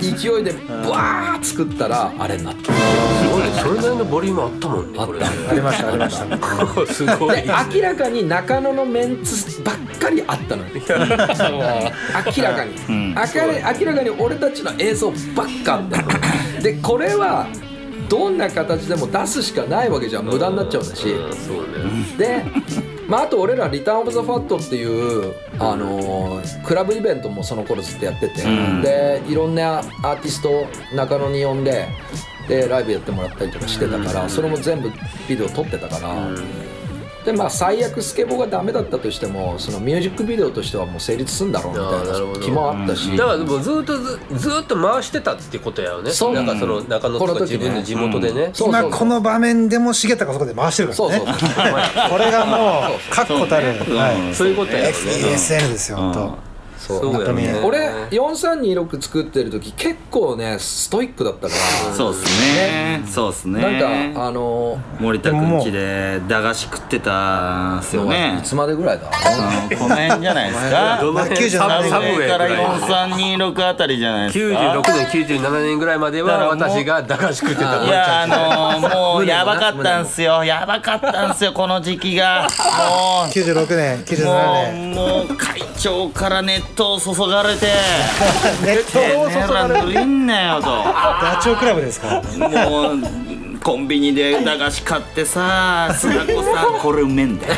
[0.00, 2.72] 勢いでブワー作ったらあれになった。
[2.72, 3.50] すごいね。
[3.62, 5.12] それなりのボリュームあったもんねあった。
[5.12, 6.92] ーありましたありました。
[6.92, 7.36] すごい。
[7.36, 7.44] で
[7.74, 10.68] 明らかに中野のメンツばっかりあったのよ。
[10.74, 16.08] 明らかに、明ら明らかに俺たちの映像ばっかあったの。
[16.62, 17.46] でこれは
[18.08, 20.24] どんな形でも出すしかないわけじゃん。
[20.24, 21.04] 無駄になっちゃうんだし、
[22.18, 22.44] で、
[23.08, 28.82] まあ、あと俺ら「リターン・オブ・ザ・ファット」っていう、あのークラブイベントもその頃ずっとやってて、ん。
[28.82, 31.88] でいろんなアーティストを中野に呼んで
[32.48, 34.90] でライブやってもらったりとかしてたから、それも全部
[35.28, 36.08] ビデオ撮ってたから、
[37.26, 46.12] でまあ最悪スケボーがダメだったとしてもそのミュージックビデオとしてはもう成立するんだろうみたいな気もあったし、だからもうずっとずずっと回してたってことやよね。
[46.12, 46.34] そう。
[46.34, 48.50] なんかその中野とか自分の地元でね。
[48.52, 51.50] そうそう今この場面でも重田がそこで回してるからねそうそうそう。
[52.10, 53.66] これがもう確固たる。
[53.96, 54.34] はい。
[54.34, 54.92] そういうことやよね。
[54.92, 56.45] FESN ですよ本当
[56.86, 57.12] そう。
[57.14, 57.60] そうやね。
[57.64, 61.54] 俺4326作ってる時結構ねストイックだったか
[61.88, 61.94] ら。
[61.94, 62.24] そうっす
[62.56, 63.02] ね。
[63.06, 63.60] そうっすね。
[63.60, 68.38] なんかあの森田くん家で駄菓子食ってたんすよね。
[68.38, 69.08] いつまでぐらいだ？
[69.08, 70.98] あのこの辺じゃないですか。
[71.00, 74.60] どの辺97サブサブウェイ上からぐらい4326あたりじゃないですか。
[74.60, 75.06] 96年
[75.40, 77.84] 97年ぐらいまでは私が駄菓子食ってた。
[77.84, 78.26] いやあ
[78.80, 80.44] のー、もうやばかったんすよ。
[80.44, 82.46] やばかったんすよこの時期が。
[82.46, 84.90] も96年う97年。
[84.94, 87.66] もうもう会長から熱湯注がれて。
[88.62, 90.66] ネット「てめえら塗りんなよ」と。
[90.66, 93.25] ダチョウ倶楽部ですからもう
[93.66, 97.54] コンビニで駄菓子買ってさ「須田子さんこれうめえんだよ」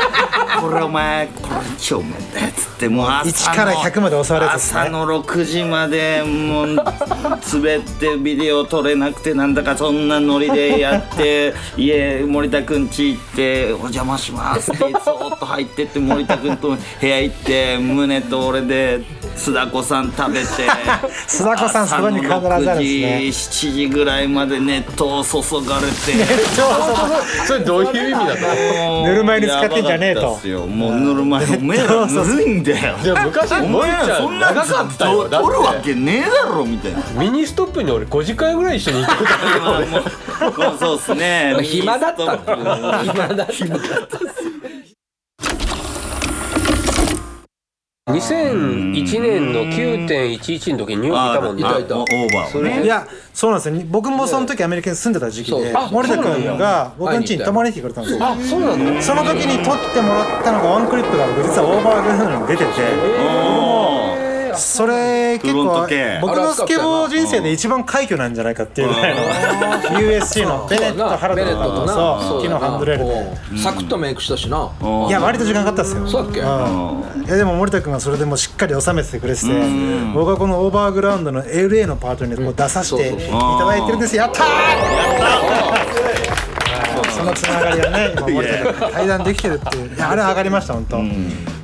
[0.58, 4.56] 「これお前これ超うめえんだよ」つってもう朝の1から100まで教わるやね。
[4.56, 19.02] 朝の6時までもう滑ってビデオ撮れなくてなんだかそんなノリでやって 家森田くん家行って「お邪魔します」ってそーっと入ってって森田くんと部屋行って胸と俺で
[19.36, 20.46] 須田子さん食べて。
[21.26, 22.72] 須田子さんそこに必ずあるんですね。
[22.72, 22.94] 朝の6時
[23.28, 25.94] 7時ぐらいまで熱湯注がれて。
[27.46, 30.38] それどういう意味だったのぬるま湯に使ってんじゃねえと。
[30.66, 31.56] もうぬるま湯。
[31.56, 32.96] おめえらぬるいんだよ。
[33.02, 35.28] でも昔お森前ちゃんらそんな長かったよ。
[35.28, 37.00] だ取るわけねえだろみたいな。
[37.14, 39.32] ミニストップに俺5時間ぐらい一緒に行ってた。
[39.58, 41.56] よ俺もうそうっすね。
[41.62, 42.38] 暇だった
[43.02, 43.56] 暇だったい
[48.08, 51.84] 2001年の9.11の時にニューヨークいたもんね。
[51.84, 52.82] いたオーバーをね。
[52.82, 53.80] いやそうなんですよ。
[53.90, 58.26] 僕もその時アメリカに住んでた時期で森田君が僕の家に泊まりに来てくれたんですよ。
[58.26, 62.70] あそうなのその時に撮ってもらったのがワンクリップが僕実はオーバーグラウンドに出てて
[64.56, 65.86] それ結構
[66.20, 69.20] 僕のスケボー人生で一番快挙なんじゃないかっていうぐらいの
[70.00, 73.04] USC のベネット・ハラベネットとそう木のハンドレール。
[73.04, 73.58] でうん。
[73.58, 74.70] サクッとメイクしたしな。
[75.08, 76.06] いや割と時間かかったっすよ。
[76.06, 76.40] そうだっけ？
[76.40, 77.24] うん。
[77.24, 79.46] いやでも森田君はそれでもうしっかり収めててくれてて
[80.14, 84.16] 僕はこのオーバーグラウンドの LA のパートにこう出させていただいてるんです。
[84.16, 85.81] やったー
[87.22, 89.94] そのつながりがね今森田君対談できてるっていう。
[89.94, 90.96] いやあれ上がりました本当。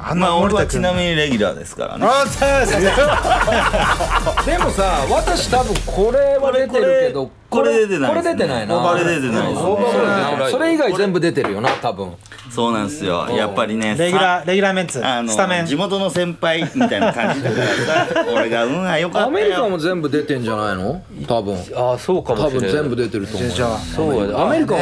[0.01, 2.07] あんまあ俺はちなみにレギュラーですからね。
[2.07, 2.81] あそうそう
[4.47, 8.77] でもさ私多分これは出てるけどこれ出てないこれ出てないな。
[8.77, 12.13] これ出てないですオーバーグラウンドそれ以外全部出てるよな多分
[12.51, 13.29] そうなんですよ。
[13.31, 15.67] やっぱりねレギュラーレギュラーメンツあのスタメン。
[15.67, 19.27] 地元の先輩みたいな感じだからさ 俺が運が良かったよ。
[19.27, 21.03] アメリカも全部出てんじゃないの？
[21.27, 21.57] 多分。
[21.77, 22.71] ああそうかも多しれない。
[22.71, 24.35] 分全部出てると思うじゃあそうやで。
[24.37, 24.81] アメリカも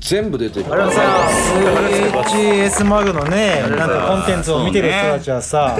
[0.00, 0.66] 全部出てる。
[0.70, 1.02] あれはさ
[2.28, 5.78] HS マグのねなんかコンテンツを見てる人たちはさ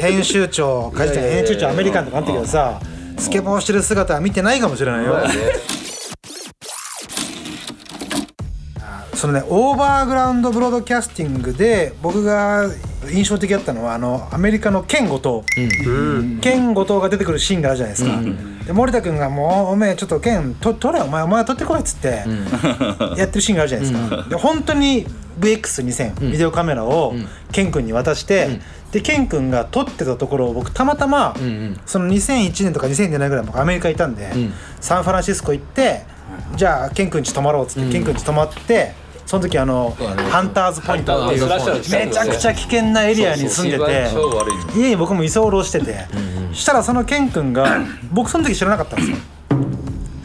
[0.00, 2.80] 編集長会社長編集長アメリカンとかあったけどさ
[3.18, 5.16] スケボーしてる姿は見てないかもしれないよ
[9.18, 12.70] そのねオーバーグラウンドブロードキャスティングで僕が
[13.12, 18.20] 印象的だったのはあのアメリカのケン後藤、ケン後藤が出てくるシーンがあるじゃないですか、
[18.64, 22.24] で森田君がもう「おめえちょっとケンと取れお前お前取ってこい」っつって
[23.16, 25.04] やってるシーンがあるじゃないですか、で本当に
[25.40, 27.14] VX2000、ビデオカメラを
[27.50, 28.60] ケン君に渡して、
[28.92, 31.34] でケン君が撮ってたところを僕たまたま、
[31.86, 34.30] その2001年とか2002年ぐらい僕アメリカいたんで、
[34.80, 36.02] サンフランシスコ行って
[36.54, 39.94] じゃあケン君家泊まろうっつって、ケン君家泊まってその時あの、
[40.30, 41.46] ハンターズポイントっていう
[42.06, 46.06] めちゃくちゃ危険なエリアに住んでて超悪い家に僕も居候してて、
[46.54, 47.78] したらそのケン君が
[48.10, 49.16] 僕その時知らなかったんですよ。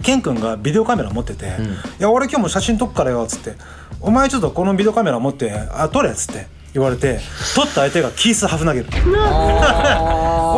[0.04, 1.47] ケン君がビデオカメラ持ってて
[1.99, 3.56] 「いや俺今日も写真撮っからよ」っつって
[3.99, 7.20] 「お前ちょっとこのビデオカメラ持ってあ撮れ」っつって言われて
[7.56, 8.86] 撮った相手がキースハフ投げる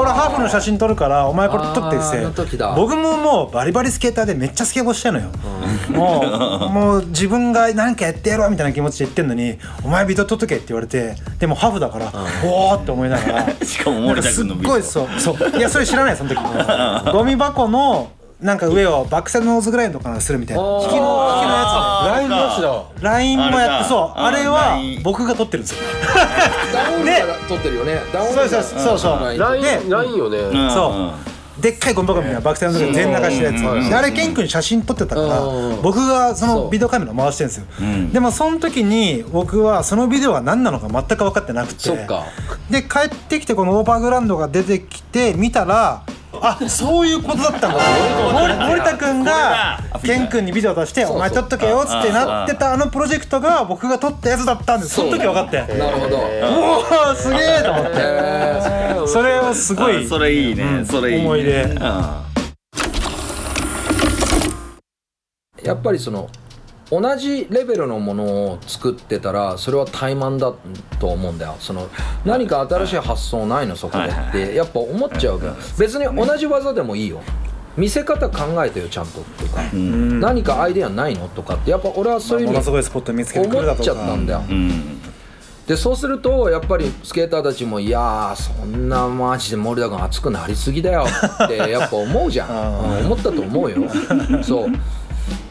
[0.05, 2.75] 俺ハーフの写真撮るからお前これ撮ってって時だ。
[2.75, 5.29] 僕ももうバリバリスケーターでめっちゃスケボーしてんのよ。
[5.89, 12.11] もうもう自分が何かやってやろうみたいな気持ちで言ってんのに「お前ビデオ撮っとけ」って言われてでもハーフだから
[12.45, 13.47] 「おお!」って思いながら。
[13.65, 15.57] しかも森田君のビデすっごいそうそう。
[15.57, 16.37] いやそれ知らないその時。
[17.11, 18.09] ゴミ箱の
[18.45, 20.63] なんか上をバックサイドノーズグラインドとかするみたいな。
[20.63, 24.19] 引きの引きのやラインブラシだつラインもやってそう。
[24.19, 25.81] あれは僕が撮ってるんですよ。
[26.71, 27.99] ダウンから撮ってるよね。
[28.13, 28.99] ダウンそうそうそう。
[28.99, 30.37] そうライでンラインよね。
[30.37, 30.71] うん。
[30.71, 31.11] そ
[31.59, 31.61] う。
[31.61, 33.89] でっかいゴミ箱みたいなバックサイドノーズ全流してるやつ。
[33.89, 37.65] であれケン君写真撮ってたからうん僕がそのビデオカメラ回してるんですよ。
[38.13, 41.89] でもその時に僕はそのビデオが何なのか全く分かってなくて。
[42.69, 46.03] で帰ってきてこのオーバーグラウンドが出てきて見たら
[46.41, 47.79] あそういうことだったんだ
[48.31, 52.75] 森森田君がケン君にビデオ出して「お前撮っとけよ」っつってなってたあ。
[52.77, 54.95] のプロジェクトが僕が撮ったやつだったんです。
[54.95, 55.57] その時分かって。
[55.77, 56.17] なるほど。
[56.17, 57.91] おおすげえと思って。
[57.95, 60.85] えそれをすごいあそれいいね。
[60.85, 61.23] それいいね。
[61.23, 61.75] 思い出。
[65.63, 66.29] やっぱりその
[66.91, 70.53] 同じレベルのものを作ってたらそれは怠慢だ
[70.99, 71.55] と思うんだよ。
[71.59, 71.89] その
[72.25, 74.05] 何か新しい発想ないのそこで。
[74.05, 77.21] ってやっぱ思っちゃうけど別に同じ技でもいいよ。
[77.75, 79.61] 見せ方考えてよちゃんととか。
[79.73, 84.43] 何かアイデアないのとかってやっぱ俺はそういうも意味のすごいスポット見つけてくれ思っちゃったんだよ。
[84.47, 85.01] うん。
[85.65, 91.05] でそうするとやっぱりスケーターたちもいやーそんなマジで森田君熱くなりすぎだよ
[91.43, 93.01] ってやっぱ思うじゃん。
[93.07, 93.77] 思ったと思うよ。
[94.43, 94.67] そう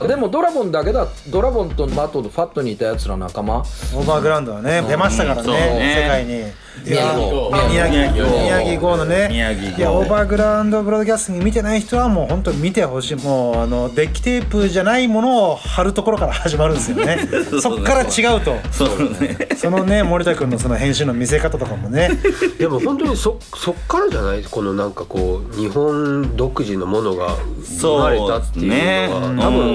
[0.06, 3.58] でもドラゴンだけだドラゴンとマトとファットにいたやつら仲間。
[3.58, 6.02] オーバーグラウンドはね出ましたからね。
[6.02, 6.44] 世界に
[6.84, 9.28] 宮城宮城宮城宮城号のね。
[9.30, 9.76] 宮城号。
[9.78, 13.14] いやオーバーグラウンドブロードキャスティング見てない人はもう本当に見てほしい。
[13.16, 17.18] もうあのデッキテープじゃないものを貼るところから始まるんですよね。
[17.62, 18.56] そっから違うと。
[18.72, 18.88] そう
[19.20, 19.48] ね。
[19.56, 22.10] そのね森田君のその編集の見せ方とかもね。
[22.58, 24.42] でも本当にそそっからじゃない？
[24.42, 27.36] このなんかこう日本独自のものが
[27.80, 29.74] 生まれたっていうのが、多分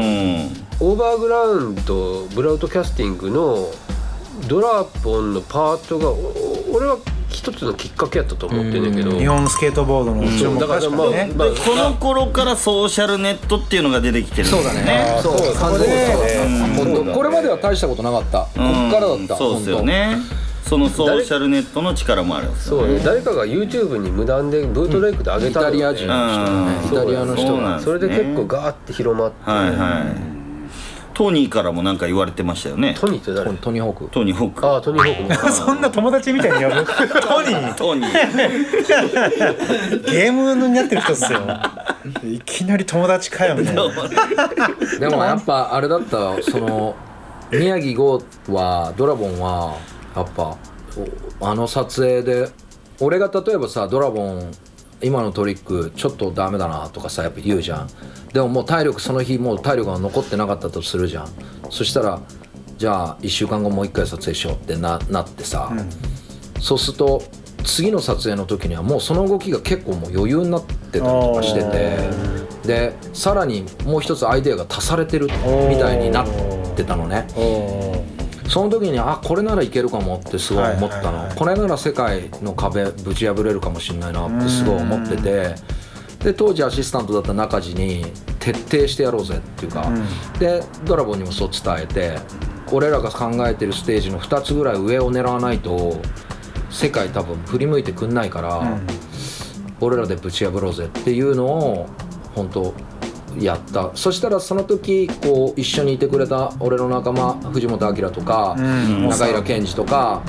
[0.82, 3.68] オーバーグラウンドブラウトキャスティングの
[4.48, 6.34] ドラポンのパートがお
[6.74, 6.98] 俺は
[7.30, 11.32] 一つのきっかけやったと思ってんねんけど、日本スケートボードの注目だからまあね。
[11.36, 15.20] まあでこの頃からソーシャルネットっていうのが出てきてるんですよね。
[15.22, 18.40] そう完全にそう本当これまでは大したことなかった。
[18.40, 19.38] こっからだった。
[19.38, 20.18] そうですよね。
[20.64, 23.00] そのソーシャルネットの力もあるそうね。
[23.04, 26.52] 誰かが YouTube に無断でブートレイクで上げイたのよねタリア人の人ね。
[26.52, 27.80] うんイタリアの人が。
[27.80, 30.39] それで結構ガーって広まって、はいはい
[31.20, 32.96] トニーからもなんか言われてましたよね。
[32.98, 33.52] トニーって誰？
[33.58, 33.84] トニー。
[33.84, 34.10] ホーク。
[34.10, 34.66] トニーホーク。
[34.66, 35.46] ああトニーホーク。
[35.48, 36.86] ね そんな友達みたいに呼ぶ？
[36.86, 37.76] トニー。
[37.76, 40.10] トニー。
[40.10, 41.42] ゲームになってる人っすよ。
[42.24, 43.64] いきなり友達かよね
[44.98, 46.96] でもやっぱあれだったその
[47.52, 49.76] 宮城剛はドラゴンは
[50.16, 50.56] やっぱ
[51.42, 52.50] おあの撮影で
[53.02, 54.52] 俺が例えばさドラゴン
[55.02, 57.88] 今のトリックちょっとダメだなとかさやっぱ言うじゃん。
[58.34, 61.28] でももう体力その日もう体力が残ってなかったとするじゃん。
[61.70, 62.22] そしたら
[62.78, 65.72] じゃあ1週間後もう一回撮影しようってななってさ、
[66.60, 67.24] そうすると
[67.64, 72.50] 次の撮影の時にはもうその動きが結構もう余裕になってたりとかしてて。
[72.60, 75.28] でさらにもう一つアイデアが足されてる
[75.70, 76.28] みたいになっ
[76.76, 77.26] てたのね
[78.50, 85.56] その時にあこれならいけるかもってすごい思ったの、これなら世界の壁ぶち破れるかもしれないなってすごい思ってて。
[86.20, 88.06] で当時アシスタントだった中地に
[88.40, 89.90] 徹底してやろうぜっていうか、
[90.38, 92.20] でドラゴンにもそう伝えて
[92.74, 96.02] 俺らが考えてるステージの2つぐらい上を狙わないと
[96.70, 98.62] 世界多分振り向いてくんないから、
[99.80, 101.88] 俺らでぶち破ろうぜっていうのを
[102.36, 102.74] 本当
[103.40, 103.92] やった。
[103.96, 110.22] そしたらその時こう一緒にいてくれた俺の仲間藤本明とか、中平健二とか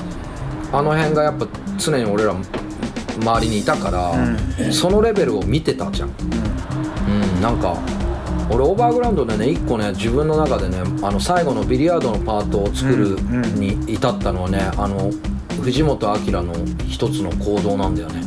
[0.71, 1.47] あの辺がやっぱ
[1.77, 4.13] 常に俺ら周りにいたから、
[4.71, 7.41] そのレベルを見てたじゃん、うん。
[7.41, 7.77] なんか
[8.49, 13.19] 俺オーバーグラウンドでね一個ね自分の中でねあの最後のビリヤードのパートを作る
[13.55, 15.11] に至ったのはね、あの
[15.61, 16.53] 藤本明の
[16.87, 18.21] 一つの行動なんだよね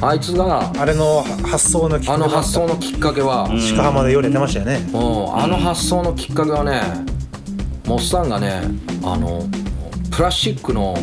[0.00, 4.88] あいつがあれの発想のきっかけあの発想のきっかけは、鹿浜で夜寝てましたよね。
[4.92, 6.80] うん、あの発想のきっかけはね
[7.86, 8.62] モッサンがね
[9.02, 9.42] あの
[10.10, 10.96] プラスチックの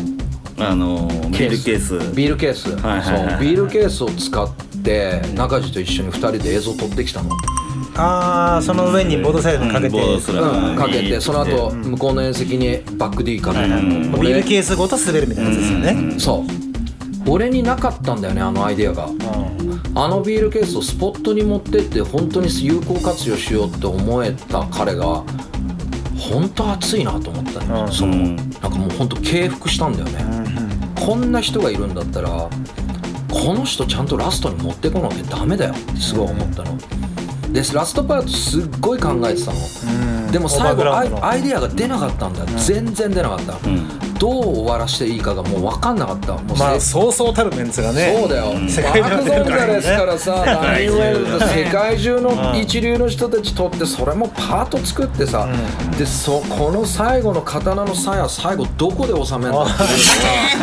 [0.58, 2.14] あのビールケース。
[2.14, 3.30] ビールケース、はいはいはい。
[3.32, 3.40] そう。
[3.40, 4.48] ビールケースを使っ
[4.82, 7.30] て中地と一緒に2人で映像撮ってきたの、
[7.96, 16.65] ああその上にボードサイドかけて、うん、かけてその後向こうの縁石にバック D かけて、ビールケースごと滑るみたいなやつですよね、そう
[17.26, 19.08] 俺になかったんだよねあのアイデアが。
[19.94, 25.24] あのビールケースをスポットに持ってって本当に有効活用しようって思えた彼が
[26.18, 27.92] 本当熱いなと思ったね、うん。
[27.92, 30.22] そのなんかもう本当敬服したんだよね、
[30.94, 32.50] こんな人がいるんだったらこ
[33.54, 36.76] の人ちゃんとラストに持ってこなきゃダメだよってすごい思ったの、
[37.56, 40.84] でラストパートすっごい考えてたの、でも最後
[41.22, 43.54] アイデアが出なかったんだよ、全然出なかった、
[44.18, 46.34] どう終わらしていいかがもう分かんなかった。
[46.34, 48.14] もうまあせそうそうたるメンツがね。
[48.20, 55.48] そうだよ、世マーク・界中ゴンザレスからさ、ダニー・ウェルズね世界中の一流の人たち取って、それもパート作ってさ、
[55.96, 59.86] でそこの最後の刀の鞘、最後、どこで収めるんだってい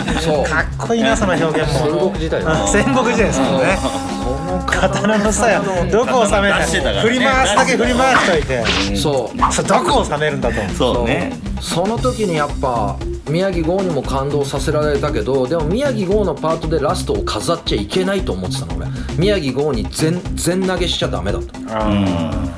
[0.04, 4.12] うのが、そう、かっこいいなその表現戦も国時代の戦国時代ですもんね
[4.60, 7.01] 刀の鞘どこを収め出してたからね。
[7.01, 8.64] た振り回すだけ振り回しといて。
[8.95, 10.74] そう、それどこを収めるんだと。
[10.74, 11.34] そうね。
[11.62, 12.97] その時にやっぱ
[13.30, 18.88] 宮城剛にも感動させられたけどでも宮城剛のパートでラストを飾っちゃいけないと思ってたの俺。
[19.18, 21.45] 宮城剛に全全投げしちゃダメだと。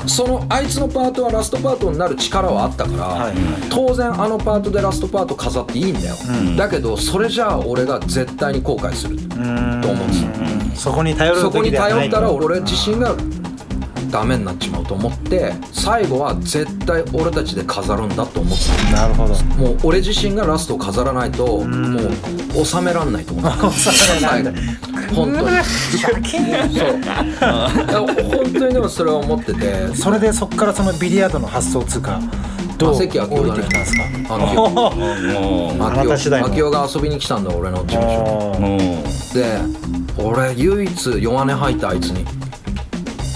[0.08, 3.32] そのあいつのパートはラストパートになる力はあったから、
[3.70, 6.16] 当然あのパートでラストパート飾っていいんだよ、
[6.58, 13.16] だけどそれじゃあ俺が絶対に後悔すると思ってたそこに頼るそこに頼ったら俺自身が
[14.12, 19.02] ダメになっちまうと思って最後は絶対俺たちで飾るんだと思ってた。
[19.02, 19.34] なるほど。
[19.58, 22.00] もう俺自身がラストを飾らないとも
[22.62, 23.72] う収めらんないと思ってた。
[23.72, 24.52] 最後
[25.14, 25.56] 本当に。
[26.78, 27.00] そう。
[28.30, 29.88] 本当にでもそれは思ってて。
[29.96, 32.20] それでそこからそのビリヤードの発想つうか
[32.78, 34.04] どう関明夫だね降りてきたんですか？
[36.48, 39.60] 秋夫が遊びに来たんだ俺の事務所で
[40.18, 42.26] 俺唯一弱音吐いたあいつに。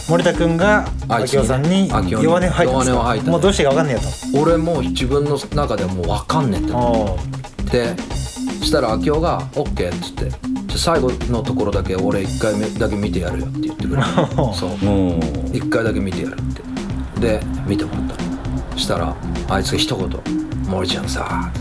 [0.10, 1.44] 森田君があいつにね。
[1.44, 2.12] 明夫さんに明夫に。
[2.12, 3.26] 弱音吐いたんです弱音を吐いた。
[3.26, 4.40] かもうどうしてか分かんねえと。
[4.42, 7.96] 俺もう自分の中ではもう分かんねえって。
[7.96, 7.96] で
[8.60, 14.08] そしたら明夫が「OK」っつって「じゃあ最後のところだけ俺一回目だけ見てやるよ」って言ってくれた
[14.54, 14.86] そう。
[14.86, 15.20] もう
[15.54, 17.22] 一回だけ見てやるって。
[17.22, 18.14] で見てもらった。
[18.14, 18.30] の
[18.74, 19.16] そしたら
[19.50, 20.10] あいつが一言
[20.68, 21.52] 「森ちゃんさ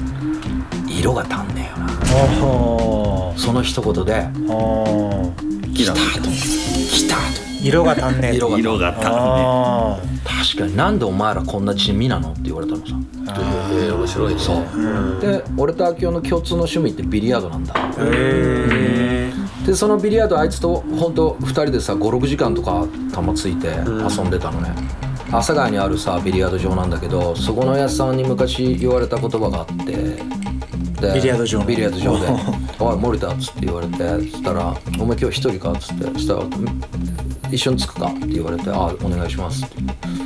[0.89, 1.93] 色が足んねえよな。
[1.93, 4.27] ーお」その一言で
[5.75, 7.21] 来たと来たと
[7.63, 12.93] 色が足んねえ色が色が足んねあ確かになんでお前らこんな地味なのって言われたのさ。
[13.27, 13.95] えー。
[13.95, 17.75] 面白いねそう、で俺と明夫の共通の趣味ってビリヤードなんだ。
[19.67, 24.71] でそのビリヤードあいつと本当2人でさ56時間とか球ついて遊んでたのね、
[25.29, 30.39] 阿佐ヶ谷にあるさビリヤード場なんだけどそこのおやつさんに昔言われた言葉があって
[31.01, 32.27] でビリヤード場のビリヤード場で
[32.81, 33.97] 「おい森田」っつって言われて
[34.31, 36.41] そしたら「お前今日一人か?」っつってそしたら
[37.51, 39.77] 「一緒に着くか?」って言われて「あお願いします」って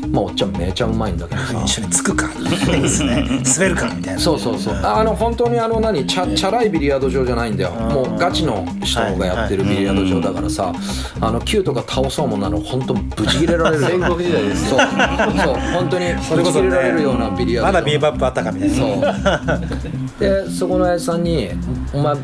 [0.08, 1.62] まあおっちゃんめちゃうまいんだけどさ。
[1.64, 2.28] 一緒につくか。
[2.82, 3.24] ですね。
[3.56, 4.80] 滑るかみたいなそうそうそう。
[4.82, 7.70] あの本当にあの何チャチャラいビリヤード場じゃないんだよ。
[7.70, 10.72] もうガチの人がやってるビリヤード場だからさ
[11.20, 13.84] あの球とか倒そうもんなの本当ブチ切れられる。
[13.84, 14.78] 戦国時代ですそう。
[14.78, 15.56] そう。
[15.72, 16.06] 本当に
[16.36, 17.72] ブチ切れられるようなビリヤード場。
[17.72, 20.20] まだビーバップあったかみたいなそう。
[20.20, 21.48] でそこの親父さんに
[21.92, 22.14] 「お前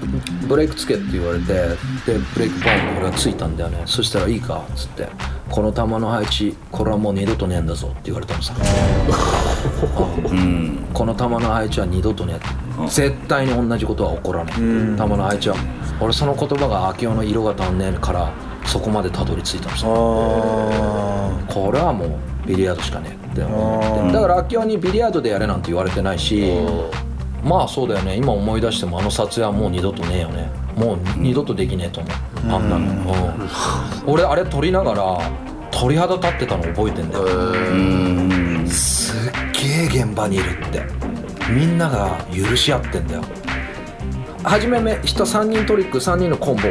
[0.49, 1.76] ブレイクつけ」って言われてで
[2.34, 3.82] ブレイクポン俺がついたんだよね。
[3.86, 5.09] そしたら「いいか」っつって
[5.51, 8.55] 「この球の配置これはもう二度とねえんだぞ」って言われたのさ
[10.92, 12.38] この球の配置は二度とね
[12.88, 15.57] 絶対に同じことは起こらねえ球の配置は。
[16.01, 18.30] 俺その言葉が秋夫の色が足んねえから
[18.64, 22.11] そこまでたどり着いたのさこれはもう
[22.46, 24.12] ビリヤードしかねえって思って。
[24.12, 26.53] だから秋夫にビリヤードでやれなんて言われてないし
[27.43, 28.16] まあそうだよね。
[28.16, 30.51] 今思い出してもあの撮影はもう二度とねえよね。
[30.76, 32.12] もう二度とできねえと思う。
[32.55, 33.34] あんなの、
[34.07, 34.12] うん。
[34.12, 35.30] 俺あれ撮りながら
[35.70, 37.26] 鳥肌立ってたの覚えてんだよ。
[38.68, 39.32] すっ
[39.89, 40.82] げえ現場にいるって。
[41.51, 43.22] みんなが許し合ってんだよ
[44.49, 46.62] 初めめ人3人トリック3人のコンボ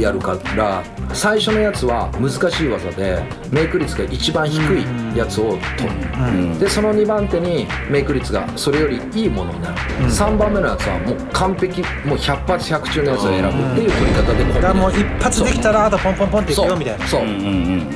[0.00, 0.82] やるから
[1.14, 9.76] 最初のやつは難しい技でメイク率が一番低いやつを取る、でその2番手にメイク率がそれよりいいものになる、
[10.10, 14.54] 3番目のやつはもう完璧もう100発100中のやつを選ぶっていう取り方でコンボ。
[14.54, 16.68] だからもう一発できたらあとポンポンポンっていくそう。
[16.68, 17.06] よみたいな。
[17.06, 17.22] そう、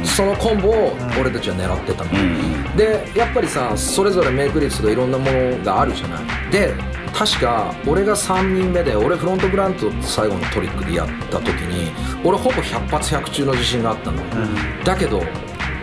[0.04, 2.10] そのコンボを俺たちは狙ってたの、
[2.76, 6.50] でやっぱりさそれぞれメイク率がいろんなものがあるじゃない。
[6.50, 6.74] で
[7.16, 11.90] 確か俺が3人目で俺フロントグラント最後のトリックでやった時に
[12.22, 14.22] 俺ほぼ100発100中の自信があったの、
[14.84, 15.22] だけど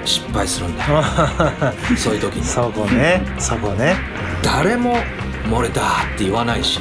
[0.06, 1.04] 失敗するんだよ。
[1.98, 2.44] そういう時に。
[2.44, 3.22] そこね。
[3.40, 3.96] そこね。
[4.44, 4.98] 誰も
[5.50, 5.82] 「漏れだ」
[6.14, 6.80] って言わないし、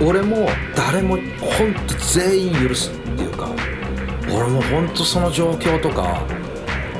[0.00, 3.48] 俺も誰も本当全員許すっていうか
[4.28, 6.20] 俺も本当その状況とか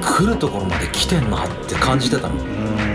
[0.03, 2.35] 来るところまで来てんなって感じてたの、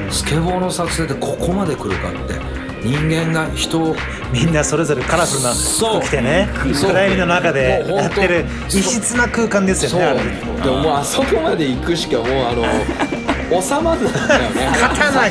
[0.10, 2.36] スケボーの撮影でここまで来るかって
[2.84, 3.96] 人間が人を
[4.34, 10.22] みんなそれぞれカラフルな服着てね暗闇の中でやってる異質な空間ですよね
[10.64, 12.64] でももうあそこまで行くしかもうあの
[13.62, 14.80] 収まんないんだよね。
[14.80, 15.30] 刀が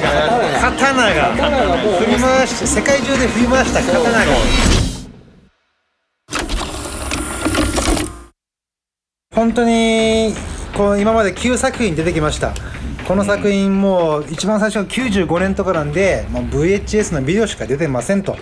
[0.61, 1.37] 刀が。
[1.37, 1.77] 刀が。
[1.79, 4.11] もう振り回して世界中で振り回した刀が。
[9.35, 10.35] 本当に
[10.77, 12.53] こう今まで9作品出てきました
[13.11, 18.37] この作品も一番最初は95年とかなんでもう VHS のビデオしか出てませんと。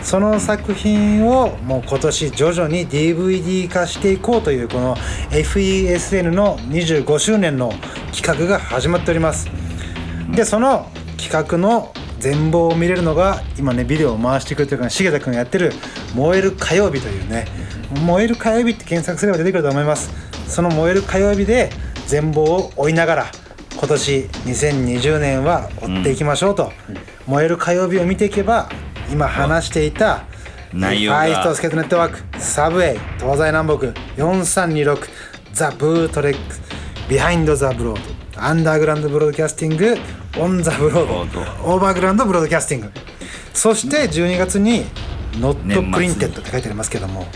[0.00, 4.94] その作品をもう今年徐々に DVD 化していこうというこの
[5.32, 7.72] FESN の25周年の
[8.14, 9.50] 企画が始まっております。
[10.30, 15.72] でその企画の全貌を見れるのが今ねビデオを回してくれてるから重田君がやってる
[16.14, 17.46] 「燃える火曜日」というね
[18.06, 20.12] 「燃える火曜日」って検索すれば出てくると思います。
[20.46, 21.70] その「燃える火曜日」で
[22.06, 23.26] 全貌を追いながら
[23.78, 26.72] 今年2020年は追っていきましょうと
[27.26, 28.68] 「燃える火曜日」を見ていけば
[29.12, 30.24] 今話していた
[30.72, 31.20] 内容が。
[31.20, 35.08] Far East S kate Network Subway 東西南北4326
[35.52, 36.38] The Bootleg
[37.08, 39.96] Behind the Broad Underground Broadcasting
[40.38, 41.40] On the Broad
[41.72, 42.90] Overground Broadcasting。
[43.52, 47.26] そして12月に「Not Printed」って書いてありますけども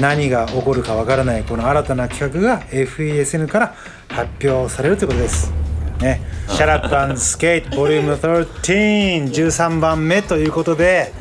[0.00, 3.74] 何が起こるかわからないこの新たな企画が FESN から
[4.08, 5.52] 発表されるということです。
[6.00, 11.12] ね、 Shut Up Skate ボリューム13 13番目ということで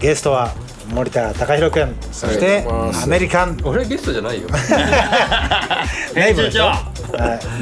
[0.00, 0.54] ゲストは
[0.88, 3.58] 森田貴弘君そしてアメリカン。
[3.64, 4.48] 俺ゲストじゃないよ。
[6.14, 6.78] ライブでしょ、は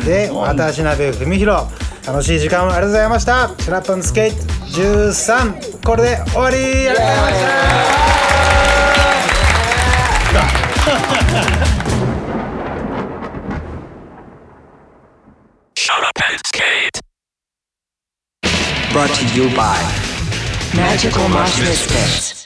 [0.02, 1.64] い、で私鍋文弘
[2.06, 3.50] 楽しい時間をありがとうございました。
[3.58, 4.36] Shut Up Skate
[4.80, 6.56] 13これで終わり。
[6.56, 7.28] ありがとうございま
[11.56, 11.73] した
[18.94, 19.74] Brought to you by
[20.76, 22.43] Magical Mushroom Sticks.